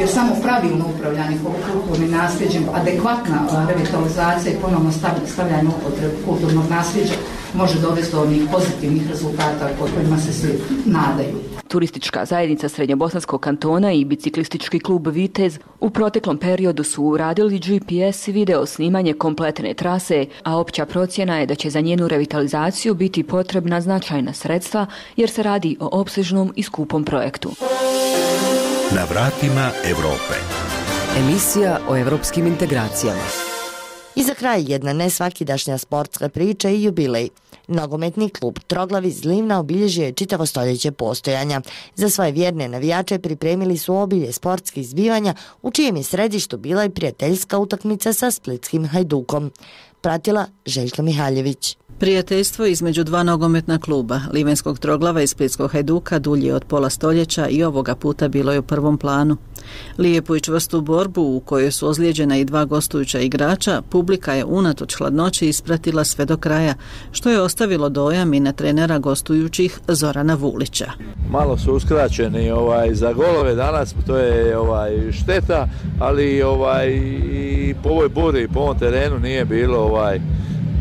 jer 0.00 0.08
samo 0.08 0.34
pravilno 0.42 0.84
upravljanje 0.94 1.38
kulturnim 1.72 2.10
nasljeđem, 2.10 2.64
adekvatna 2.74 3.66
revitalizacija 3.68 4.52
i 4.52 4.60
ponovno 4.62 4.92
stavljanje 5.26 5.68
upotrebu 5.68 6.14
kulturnog 6.26 6.64
nasljeđa 6.70 7.14
može 7.54 7.80
dovesti 7.80 8.12
do 8.12 8.22
onih 8.22 8.42
pozitivnih 8.52 9.08
rezultata 9.10 9.68
pod 9.78 9.88
kojima 9.94 10.18
se 10.18 10.32
svi 10.32 10.52
nadaju. 10.84 11.34
Turistička 11.68 12.24
zajednica 12.24 12.68
Srednjobosanskog 12.68 13.40
kantona 13.40 13.92
i 13.92 14.04
biciklistički 14.04 14.80
klub 14.80 15.06
Vitez 15.06 15.58
u 15.80 15.90
proteklom 15.90 16.38
periodu 16.38 16.84
su 16.84 17.04
uradili 17.04 17.58
GPS 17.58 18.28
i 18.28 18.32
video 18.32 18.66
snimanje 18.66 19.12
kompletne 19.12 19.74
trase, 19.74 20.26
a 20.42 20.56
opća 20.56 20.86
procjena 20.86 21.38
je 21.38 21.46
da 21.46 21.54
će 21.54 21.70
za 21.70 21.80
njenu 21.80 22.08
revitalizaciju 22.08 22.94
biti 22.94 23.22
potrebna 23.22 23.80
značajna 23.80 24.32
sredstva 24.32 24.86
jer 25.16 25.30
se 25.30 25.42
radi 25.42 25.76
o 25.80 26.00
opsežnom 26.00 26.52
i 26.56 26.62
skupom 26.62 27.04
projektu. 27.04 27.50
Na 28.96 29.04
vratima 29.04 29.70
Evrope. 29.84 30.34
Emisija 31.18 31.80
o 31.88 31.96
evropskim 31.96 32.46
integracijama. 32.46 33.22
I 34.16 34.22
za 34.22 34.34
kraj 34.34 34.64
jedna 34.66 34.92
nesvakidašnja 34.92 35.78
sportska 35.78 36.28
priča 36.28 36.68
i 36.70 36.82
jubilej. 36.82 37.28
Nogometni 37.68 38.28
klub 38.28 38.58
Troglavi 38.66 39.10
Zlivna 39.10 39.58
obilježio 39.58 40.04
je 40.04 40.12
čitavo 40.12 40.46
stoljeće 40.46 40.92
postojanja. 40.92 41.60
Za 41.94 42.10
svoje 42.10 42.32
vjerne 42.32 42.68
navijače 42.68 43.18
pripremili 43.18 43.78
su 43.78 43.96
obilje 43.96 44.32
sportskih 44.32 44.86
zbivanja 44.86 45.34
u 45.62 45.70
čijem 45.70 45.96
je 45.96 46.02
središtu 46.02 46.56
bila 46.56 46.84
i 46.84 46.90
prijateljska 46.90 47.58
utakmica 47.58 48.12
sa 48.12 48.30
Splitskim 48.30 48.86
Hajdukom. 48.86 49.52
Pratila 50.00 50.46
Željka 50.66 51.02
Mihaljević. 51.02 51.76
Prijateljstvo 52.04 52.66
između 52.66 53.04
dva 53.04 53.22
nogometna 53.22 53.78
kluba, 53.78 54.20
Livenskog 54.32 54.78
troglava 54.78 55.22
i 55.22 55.26
Splitskog 55.26 55.72
hajduka, 55.72 56.18
dulje 56.18 56.54
od 56.54 56.64
pola 56.64 56.90
stoljeća 56.90 57.48
i 57.48 57.64
ovoga 57.64 57.94
puta 57.94 58.28
bilo 58.28 58.52
je 58.52 58.58
u 58.58 58.62
prvom 58.62 58.98
planu. 58.98 59.36
Lijepu 59.98 60.36
i 60.36 60.40
čvrstu 60.40 60.80
borbu 60.80 61.22
u 61.22 61.40
kojoj 61.40 61.72
su 61.72 61.88
ozlijeđena 61.88 62.36
i 62.36 62.44
dva 62.44 62.64
gostujuća 62.64 63.20
igrača, 63.20 63.82
publika 63.90 64.32
je 64.32 64.44
unatoč 64.44 64.94
hladnoći 64.94 65.48
ispratila 65.48 66.04
sve 66.04 66.24
do 66.24 66.36
kraja, 66.36 66.74
što 67.12 67.30
je 67.30 67.40
ostavilo 67.40 67.88
dojam 67.88 68.34
i 68.34 68.40
na 68.40 68.52
trenera 68.52 68.98
gostujućih 68.98 69.80
Zorana 69.88 70.34
Vulića. 70.34 70.92
Malo 71.30 71.58
su 71.58 71.72
uskraćeni 71.72 72.50
ovaj 72.50 72.94
za 72.94 73.12
golove 73.12 73.54
danas, 73.54 73.94
to 74.06 74.16
je 74.16 74.58
ovaj 74.58 75.12
šteta, 75.12 75.68
ali 76.00 76.42
ovaj 76.42 76.88
i 77.32 77.74
po 77.82 77.88
ovoj 77.88 78.08
buri 78.08 78.48
po 78.48 78.60
ovom 78.60 78.78
terenu 78.78 79.18
nije 79.18 79.44
bilo 79.44 79.78
ovaj 79.78 80.20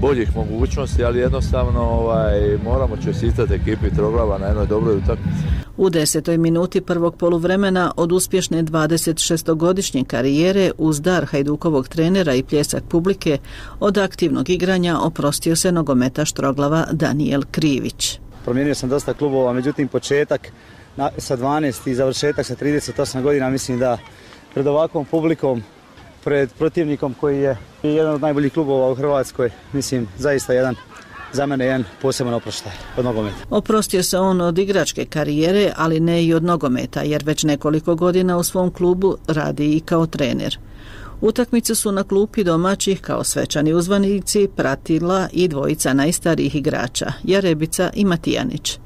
boljih 0.03 0.35
mogućnosti, 0.35 1.03
ali 1.03 1.19
jednostavno 1.19 1.81
ovaj, 1.81 2.57
moramo 2.63 2.97
čestitati 2.97 3.53
ekipi 3.53 3.95
Troglava 3.95 4.37
na 4.37 4.45
jednoj 4.45 4.67
dobroj 4.67 4.95
utakmici. 4.95 5.43
U 5.77 5.89
desetoj 5.89 6.37
minuti 6.37 6.81
prvog 6.81 7.15
poluvremena 7.17 7.91
od 7.97 8.11
uspješne 8.11 8.63
26-godišnje 8.63 10.03
karijere 10.03 10.71
uz 10.77 11.01
dar 11.01 11.25
Hajdukovog 11.25 11.87
trenera 11.87 12.33
i 12.33 12.43
pljesak 12.43 12.83
publike 12.83 13.37
od 13.79 13.97
aktivnog 13.97 14.49
igranja 14.49 14.99
oprostio 14.99 15.55
se 15.55 15.71
nogometaš 15.71 16.31
Troglava 16.31 16.85
Daniel 16.91 17.41
Krivić. 17.51 18.19
Promijenio 18.43 18.75
sam 18.75 18.89
dosta 18.89 19.13
klubova, 19.13 19.53
međutim 19.53 19.87
početak 19.87 20.51
na, 20.97 21.09
sa 21.17 21.37
12 21.37 21.89
i 21.89 21.95
završetak 21.95 22.45
sa 22.45 22.55
38 22.55 23.21
godina 23.21 23.49
mislim 23.49 23.79
da 23.79 23.97
pred 24.53 24.67
ovakvom 24.67 25.05
publikom 25.05 25.63
pred 26.23 26.49
protivnikom 26.57 27.13
koji 27.19 27.39
je 27.39 27.57
jedan 27.83 28.13
od 28.13 28.21
najboljih 28.21 28.53
klubova 28.53 28.91
u 28.91 28.95
Hrvatskoj, 28.95 29.49
mislim, 29.73 30.07
zaista 30.17 30.53
jedan 30.53 30.75
za 31.33 31.45
mene 31.45 31.65
jedan 31.65 31.83
poseban 32.01 32.33
oproštaj 32.33 32.71
od 32.97 33.05
nogometa. 33.05 33.35
Oprostio 33.49 34.03
se 34.03 34.19
on 34.19 34.41
od 34.41 34.57
igračke 34.57 35.05
karijere, 35.05 35.73
ali 35.77 35.99
ne 35.99 36.23
i 36.23 36.33
od 36.33 36.43
nogometa, 36.43 37.01
jer 37.01 37.23
već 37.25 37.43
nekoliko 37.43 37.95
godina 37.95 38.37
u 38.37 38.43
svom 38.43 38.71
klubu 38.71 39.17
radi 39.27 39.75
i 39.75 39.79
kao 39.79 40.05
trener. 40.05 40.57
Utakmice 41.21 41.75
su 41.75 41.91
na 41.91 42.03
klupi 42.03 42.43
domaćih 42.43 43.01
kao 43.01 43.23
svečani 43.23 43.73
uzvanici 43.73 44.49
pratila 44.55 45.27
i 45.31 45.47
dvojica 45.47 45.93
najstarijih 45.93 46.55
igrača, 46.55 47.13
Jarebica 47.23 47.89
i 47.93 48.05
Matijanić. 48.05 48.79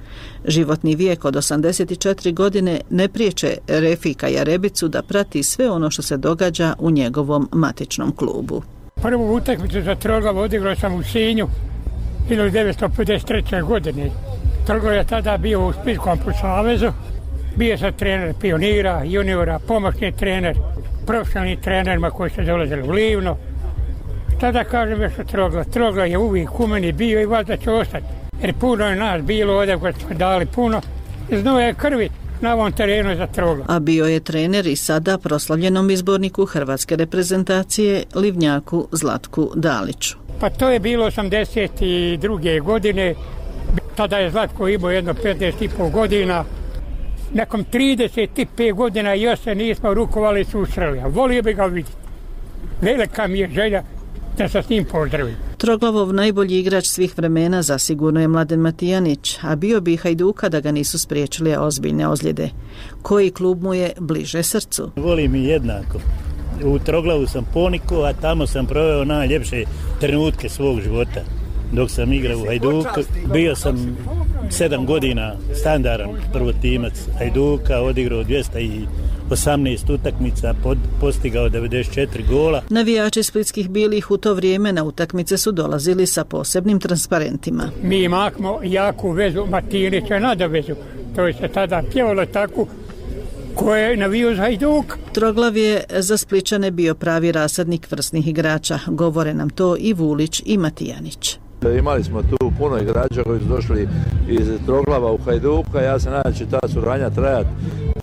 Životni 0.46 0.96
vijek 0.96 1.26
od 1.26 1.36
84 1.36 2.34
godine 2.34 2.82
ne 2.90 3.08
priječe 3.08 3.58
Refika 3.68 4.28
Jarebicu 4.28 4.88
da 4.88 5.02
prati 5.02 5.44
sve 5.44 5.70
ono 5.70 5.92
što 5.92 6.02
se 6.02 6.18
događa 6.18 6.74
u 6.80 6.92
njegovom 6.92 7.50
matičnom 7.52 8.16
klubu. 8.16 8.62
Prvu 9.02 9.36
utakmicu 9.36 9.82
za 9.82 9.96
Troglav 9.96 10.38
odigrao 10.38 10.76
sam 10.76 10.96
u 10.96 11.04
Sinju 11.04 11.48
1953. 12.30 13.64
godine. 13.64 14.10
Troglav 14.66 14.94
je 14.94 15.08
tada 15.08 15.38
bio 15.38 15.68
u 15.68 15.74
Splitskom 15.74 16.20
savezu. 16.42 16.92
Bio 17.56 17.78
sam 17.78 17.94
trener 17.94 18.34
pionira, 18.42 19.04
juniora, 19.04 19.60
pomoćni 19.68 20.12
trener, 20.12 20.58
profesionalni 21.06 21.62
trenerima 21.62 22.10
koji 22.10 22.30
su 22.30 22.42
dolazili 22.44 22.90
u 22.90 22.92
Livno. 22.92 23.38
Tada 24.40 24.64
kažem 24.64 25.02
još 25.02 25.20
o 25.20 25.24
Trogla. 25.24 25.64
Trogla 25.64 26.06
je 26.06 26.18
uvijek 26.18 26.60
u 26.60 26.68
meni 26.68 26.92
bio 26.92 27.22
i 27.22 27.26
vas 27.26 27.48
da 27.48 27.58
će 27.58 27.72
ostati 27.72 28.27
jer 28.42 28.54
puno 28.54 28.86
je 28.86 28.96
nas 28.96 29.22
bilo 29.22 29.58
ovdje 29.58 29.78
koji 29.78 29.94
smo 29.94 30.16
dali 30.16 30.46
puno 30.46 30.82
znoje 31.32 31.74
krvi 31.74 32.10
na 32.42 32.54
ovom 32.54 32.72
terenu 32.72 33.16
za 33.16 33.28
troglo. 33.28 33.66
A 33.68 33.80
bio 33.80 34.06
je 34.06 34.20
trener 34.20 34.68
i 34.68 34.76
sada 34.76 35.18
proslavljenom 35.18 35.90
izborniku 35.90 36.46
hrvatske 36.46 36.96
reprezentacije 36.96 38.04
Livnjaku 38.16 38.88
Zlatku 38.92 39.52
Daliću. 39.56 40.18
Pa 40.40 40.50
to 40.50 40.70
je 40.70 40.80
bilo 40.80 41.06
82. 41.06 42.62
godine, 42.62 43.16
tada 43.96 44.18
je 44.18 44.32
Zlatko 44.32 44.68
imao 44.68 44.92
jedno 44.92 45.14
15,5 45.14 45.92
godina, 45.92 46.44
nekom 47.34 47.66
35 47.74 48.74
godina 48.74 49.14
još 49.14 49.40
se 49.40 49.56
nismo 49.56 49.94
rukovali 49.94 50.46
susreli, 50.46 51.00
a 51.00 51.08
volio 51.08 51.42
bi 51.42 51.54
ga 51.54 51.66
vidjeti. 51.66 51.98
Velika 52.82 53.28
mi 53.28 53.40
je 53.40 53.50
želja 53.50 53.84
da 54.38 54.50
se 54.50 54.62
s 54.62 54.70
njim 54.70 54.86
pozdravim. 54.86 55.47
Troglavov 55.58 56.14
najbolji 56.14 56.60
igrač 56.60 56.86
svih 56.86 57.18
vremena 57.18 57.62
zasigurno 57.62 58.22
je 58.22 58.28
Mladen 58.28 58.60
Matijanić, 58.60 59.38
a 59.42 59.56
bio 59.56 59.82
bi 59.82 59.98
Hajduka 59.98 60.50
da 60.50 60.60
ga 60.60 60.72
nisu 60.72 61.00
spriječili 61.00 61.56
ozbiljne 61.56 62.08
ozljede. 62.08 62.50
Koji 63.02 63.32
klub 63.32 63.64
mu 63.64 63.74
je 63.74 63.94
bliže 64.00 64.44
srcu? 64.44 64.92
Volim 64.96 65.36
i 65.36 65.44
jednako. 65.44 66.00
U 66.64 66.80
Troglavu 66.80 67.28
sam 67.28 67.46
poniko, 67.54 68.02
a 68.02 68.14
tamo 68.14 68.48
sam 68.48 68.66
proveo 68.66 69.06
najljepše 69.06 69.64
trenutke 70.00 70.50
svog 70.50 70.82
života. 70.82 71.22
Dok 71.72 71.90
sam 71.92 72.14
igrao 72.14 72.40
u 72.40 72.46
Hajduku, 72.46 73.02
bio 73.34 73.56
sam 73.56 73.98
sedam 74.50 74.86
godina 74.86 75.36
standaran 75.54 76.10
prvotimac 76.34 76.94
Hajduka, 77.18 77.82
odigrao 77.82 78.24
200 78.24 78.60
i 78.60 78.88
18 79.30 79.94
utakmica, 79.94 80.54
pod, 80.64 80.78
postigao 81.02 81.50
94 81.50 82.08
gola. 82.30 82.62
Navijači 82.70 83.24
splitskih 83.24 83.70
bilih 83.70 84.12
u 84.12 84.18
to 84.18 84.34
vrijeme 84.34 84.74
na 84.74 84.84
utakmice 84.84 85.38
su 85.38 85.52
dolazili 85.52 86.08
sa 86.08 86.24
posebnim 86.26 86.80
transparentima. 86.80 87.70
Mi 87.84 88.04
imakmo 88.04 88.60
jaku 88.64 89.12
vezu 89.12 89.46
Matinića 89.46 90.20
nada 90.20 90.46
vezu. 90.46 90.74
To 91.16 91.28
je 91.28 91.34
se 91.34 91.48
tada 91.48 91.84
pjevalo 91.92 92.26
tako 92.26 92.68
koje 93.56 93.90
je 93.90 93.98
navio 93.98 94.36
za 94.36 94.42
Hajduk. 94.42 94.98
Troglav 95.12 95.58
je 95.58 95.84
za 95.90 96.18
Spličane 96.18 96.72
bio 96.72 96.96
pravi 96.96 97.32
rasadnik 97.32 97.92
vrsnih 97.92 98.28
igrača. 98.28 98.80
Govore 98.88 99.34
nam 99.34 99.50
to 99.50 99.76
i 99.80 99.94
Vulić 99.94 100.42
i 100.46 100.58
Matijanić. 100.58 101.38
Imali 101.80 102.04
smo 102.04 102.22
tu 102.22 102.52
puno 102.60 102.78
igrača 102.78 103.24
koji 103.24 103.40
su 103.40 103.46
došli 103.46 103.88
iz 104.30 104.48
Troglava 104.66 105.12
u 105.12 105.18
Hajduka. 105.18 105.82
Ja 105.82 106.00
se 106.00 106.10
nadam 106.10 106.34
će 106.34 106.46
ta 106.46 106.60
suranja 106.74 107.10
trajati, 107.10 107.50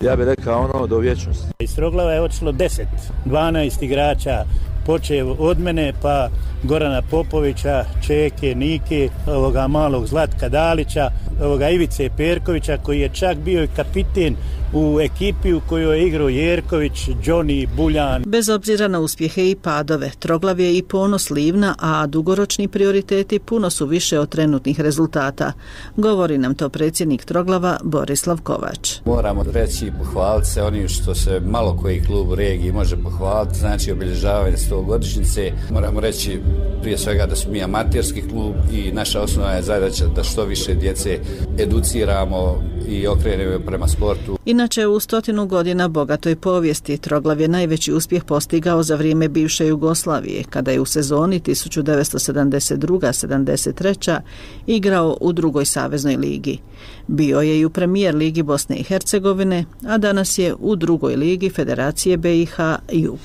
ja 0.05 0.15
bih 0.15 0.25
rekao 0.25 0.59
ono, 0.59 0.87
do 0.87 0.97
vječnosti. 0.97 1.47
Iz 1.59 1.75
Troglava 1.75 2.11
je 2.11 2.21
otišlo 2.21 2.51
10, 2.51 2.81
12 3.25 3.83
igrača, 3.83 4.45
počev 4.85 5.35
od 5.39 5.59
mene 5.59 5.93
pa 6.01 6.29
Gorana 6.63 7.01
Popovića, 7.01 7.85
Čeke, 8.07 8.55
Nike, 8.55 9.09
ovoga 9.27 9.67
malog 9.67 10.07
Zlatka 10.07 10.49
Dalića, 10.49 11.09
ovoga 11.43 11.69
Ivice 11.69 12.09
Perkovića 12.17 12.77
koji 12.77 12.99
je 12.99 13.09
čak 13.09 13.37
bio 13.37 13.63
i 13.63 13.67
kapiten 13.75 14.35
u 14.73 14.99
ekipi 15.01 15.53
u 15.53 15.61
kojoj 15.69 15.99
je 15.99 16.07
igrao 16.07 16.29
Jerković, 16.29 17.09
Johnny, 17.23 17.67
Buljan. 17.75 18.23
Bez 18.25 18.49
obzira 18.49 18.87
na 18.87 18.99
uspjehe 18.99 19.49
i 19.49 19.55
padove, 19.55 20.11
Troglav 20.19 20.59
je 20.59 20.77
i 20.77 20.83
ponos 20.83 21.29
Livna, 21.29 21.75
a 21.79 22.07
dugoročni 22.07 22.67
prioriteti 22.67 23.39
puno 23.39 23.69
su 23.69 23.85
više 23.85 24.19
od 24.19 24.29
trenutnih 24.29 24.79
rezultata. 24.79 25.53
Govori 25.97 26.37
nam 26.37 26.55
to 26.55 26.69
predsjednik 26.69 27.25
Troglava 27.25 27.77
Borislav 27.83 28.41
Kovač. 28.41 28.99
Moramo 29.05 29.43
reći 29.53 29.85
i 29.85 29.91
pohvaliti 29.91 30.47
se 30.47 30.61
onim 30.61 30.87
što 30.87 31.15
se 31.15 31.41
malo 31.45 31.77
koji 31.81 32.03
klub 32.03 32.29
u 32.29 32.35
regiji 32.35 32.71
može 32.71 32.97
pohvaliti, 32.97 33.59
znači 33.59 33.91
obilježavanje 33.91 34.57
100 34.57 34.85
godišnjice. 34.85 35.51
Moramo 35.71 35.99
reći 35.99 36.39
prije 36.81 36.97
svega 36.97 37.25
da 37.25 37.35
smo 37.35 37.51
mi 37.51 37.63
amaterski 37.63 38.21
klub 38.21 38.55
i 38.73 38.91
naša 38.91 39.21
osnova 39.21 39.51
je 39.51 39.61
zadaća 39.61 40.05
da 40.15 40.23
što 40.23 40.45
više 40.45 40.73
djece 40.75 41.19
educiramo 41.59 42.63
i 42.87 43.07
okrenemo 43.07 43.59
prema 43.65 43.87
sportu. 43.87 44.37
I 44.45 44.53
Inače, 44.55 44.87
u 44.87 44.99
stotinu 44.99 45.45
godina 45.45 45.87
bogatoj 45.87 46.35
povijesti 46.35 46.97
Troglav 46.97 47.41
je 47.41 47.47
najveći 47.47 47.93
uspjeh 47.93 48.23
postigao 48.23 48.83
za 48.83 48.95
vrijeme 48.95 49.27
bivše 49.27 49.67
Jugoslavije, 49.67 50.43
kada 50.49 50.71
je 50.71 50.79
u 50.79 50.85
sezoni 50.85 51.39
1972-73 51.39 54.19
igrao 54.67 55.17
u 55.21 55.33
drugoj 55.33 55.65
saveznoj 55.65 56.15
ligi. 56.15 56.59
Bio 57.07 57.41
je 57.41 57.59
i 57.59 57.65
u 57.65 57.69
premijer 57.69 58.15
ligi 58.15 58.43
Bosne 58.43 58.75
i 58.75 58.83
Hercegovine, 58.83 59.65
a 59.87 59.97
danas 59.97 60.37
je 60.37 60.55
u 60.59 60.75
drugoj 60.75 61.15
ligi 61.15 61.49
Federacije 61.49 62.17
BiH 62.17 62.59
Jug. 62.91 63.19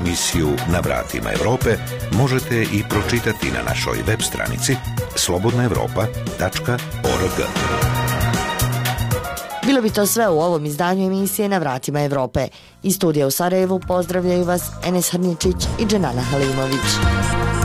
Emisiju 0.00 0.48
Na 0.72 0.80
vratima 0.80 1.32
Evrope 1.32 1.76
možete 2.12 2.62
i 2.62 2.82
pročitati 2.88 3.50
na 3.50 3.62
našoj 3.68 3.98
web 4.06 4.20
stranici 4.20 4.76
slobodnaevropa.org. 5.14 7.95
Bilo 9.76 9.82
bi 9.82 9.94
to 9.94 10.06
sve 10.06 10.28
u 10.28 10.40
ovom 10.40 10.66
izdanju 10.66 11.06
emisije 11.06 11.48
Na 11.48 11.58
vratima 11.58 12.00
Evrope. 12.00 12.48
Iz 12.82 12.96
studija 12.96 13.26
u 13.26 13.30
Sarajevu 13.30 13.80
pozdravljaju 13.88 14.44
vas 14.44 14.62
Enes 14.84 15.10
Hrničić 15.10 15.56
i 15.80 15.86
Dženana 15.86 16.22
Halimović. 16.22 17.55